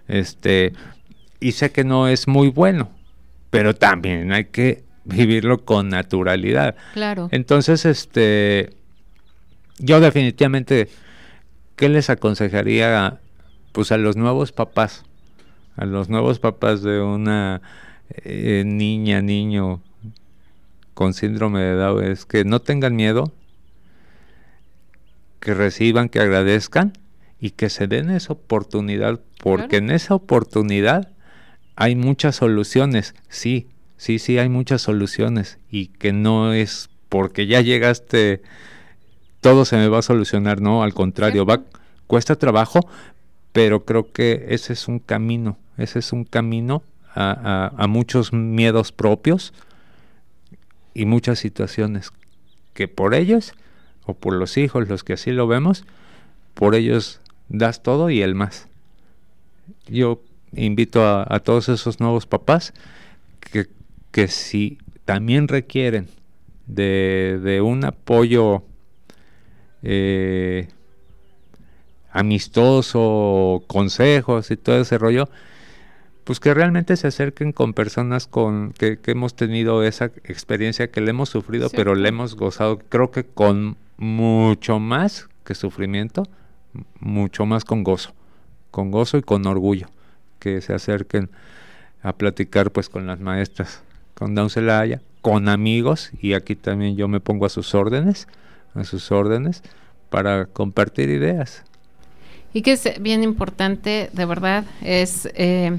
[0.09, 0.75] Este,
[1.41, 2.91] y sé que no es muy bueno,
[3.49, 6.77] pero también hay que vivirlo con naturalidad.
[6.93, 7.29] Claro.
[7.33, 8.71] Entonces, este,
[9.79, 10.89] yo definitivamente,
[11.77, 13.21] ¿qué les aconsejaría
[13.73, 15.05] pues a los nuevos papás?
[15.77, 17.63] A los nuevos papás de una
[18.11, 19.83] eh, niña, niño
[20.95, 23.33] con síndrome de Down es que no tengan miedo,
[25.39, 26.93] que reciban, que agradezcan
[27.41, 31.13] y que se den esa oportunidad, porque en esa oportunidad
[31.77, 33.69] hay muchas soluciones, sí,
[33.99, 38.41] sí, sí hay muchas soluciones y que no es porque ya llegaste,
[39.41, 41.63] todo se me va a solucionar, no, al contrario, va,
[42.07, 42.89] cuesta trabajo,
[43.53, 46.83] pero creo que ese es un camino, ese es un camino
[47.15, 49.53] a, a muchos miedos propios
[50.95, 52.13] y muchas situaciones
[52.75, 53.55] que por ellos
[54.07, 55.85] o por los hijos, los que así lo vemos,
[56.55, 58.69] por ellos das todo y el más.
[59.89, 60.23] Yo
[60.53, 62.73] invito a, a todos esos nuevos papás
[63.41, 63.67] que
[64.11, 66.09] que si también requieren
[66.67, 68.63] de, un apoyo
[69.83, 70.69] eh,
[72.11, 75.29] amistoso, consejos y todo ese rollo,
[76.25, 81.11] pues que realmente se acerquen con personas con que, hemos tenido esa experiencia, que le
[81.11, 86.25] hemos sufrido, pero le hemos gozado, creo que con mucho más que sufrimiento,
[87.01, 88.13] mucho más con gozo,
[88.71, 89.89] con gozo y con orgullo,
[90.39, 91.31] que se acerquen
[92.03, 93.83] a platicar pues con las maestras
[94.19, 98.27] con Down Celaya, con amigos, y aquí también yo me pongo a sus órdenes,
[98.75, 99.63] a sus órdenes,
[100.11, 101.63] para compartir ideas.
[102.53, 105.79] Y que es bien importante, de verdad, es eh,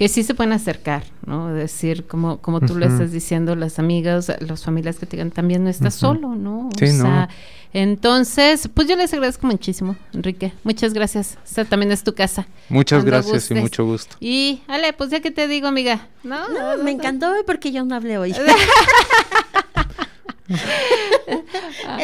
[0.00, 1.52] que sí se pueden acercar, ¿no?
[1.52, 5.62] decir, como, como tú lo estás diciendo, las amigas, las familias que te digan, también
[5.62, 6.70] no estás solo, ¿no?
[6.78, 7.28] Sí, o sea,
[7.74, 10.54] entonces, pues yo les agradezco muchísimo, Enrique.
[10.64, 11.36] Muchas gracias.
[11.44, 12.46] Esta también es tu casa.
[12.70, 14.16] Muchas gracias y mucho gusto.
[14.20, 16.08] Y, Ale, pues ya que te digo, amiga.
[16.24, 18.34] No, no, me encantó porque yo no hablé hoy.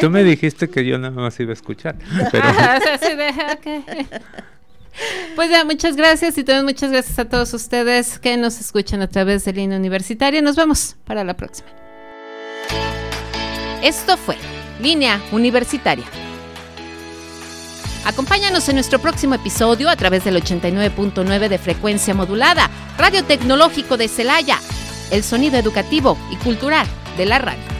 [0.01, 1.95] Tú me dijiste que yo nada más iba a escuchar.
[2.31, 2.47] Pero...
[5.35, 9.07] Pues ya, muchas gracias y también muchas gracias a todos ustedes que nos escuchan a
[9.07, 10.41] través de Línea Universitaria.
[10.41, 11.67] Nos vemos para la próxima.
[13.83, 14.37] Esto fue
[14.81, 16.05] Línea Universitaria.
[18.05, 24.07] Acompáñanos en nuestro próximo episodio a través del 89.9 de frecuencia modulada, Radio Tecnológico de
[24.07, 24.59] Celaya.
[25.11, 26.85] el sonido educativo y cultural
[27.17, 27.76] de la radio.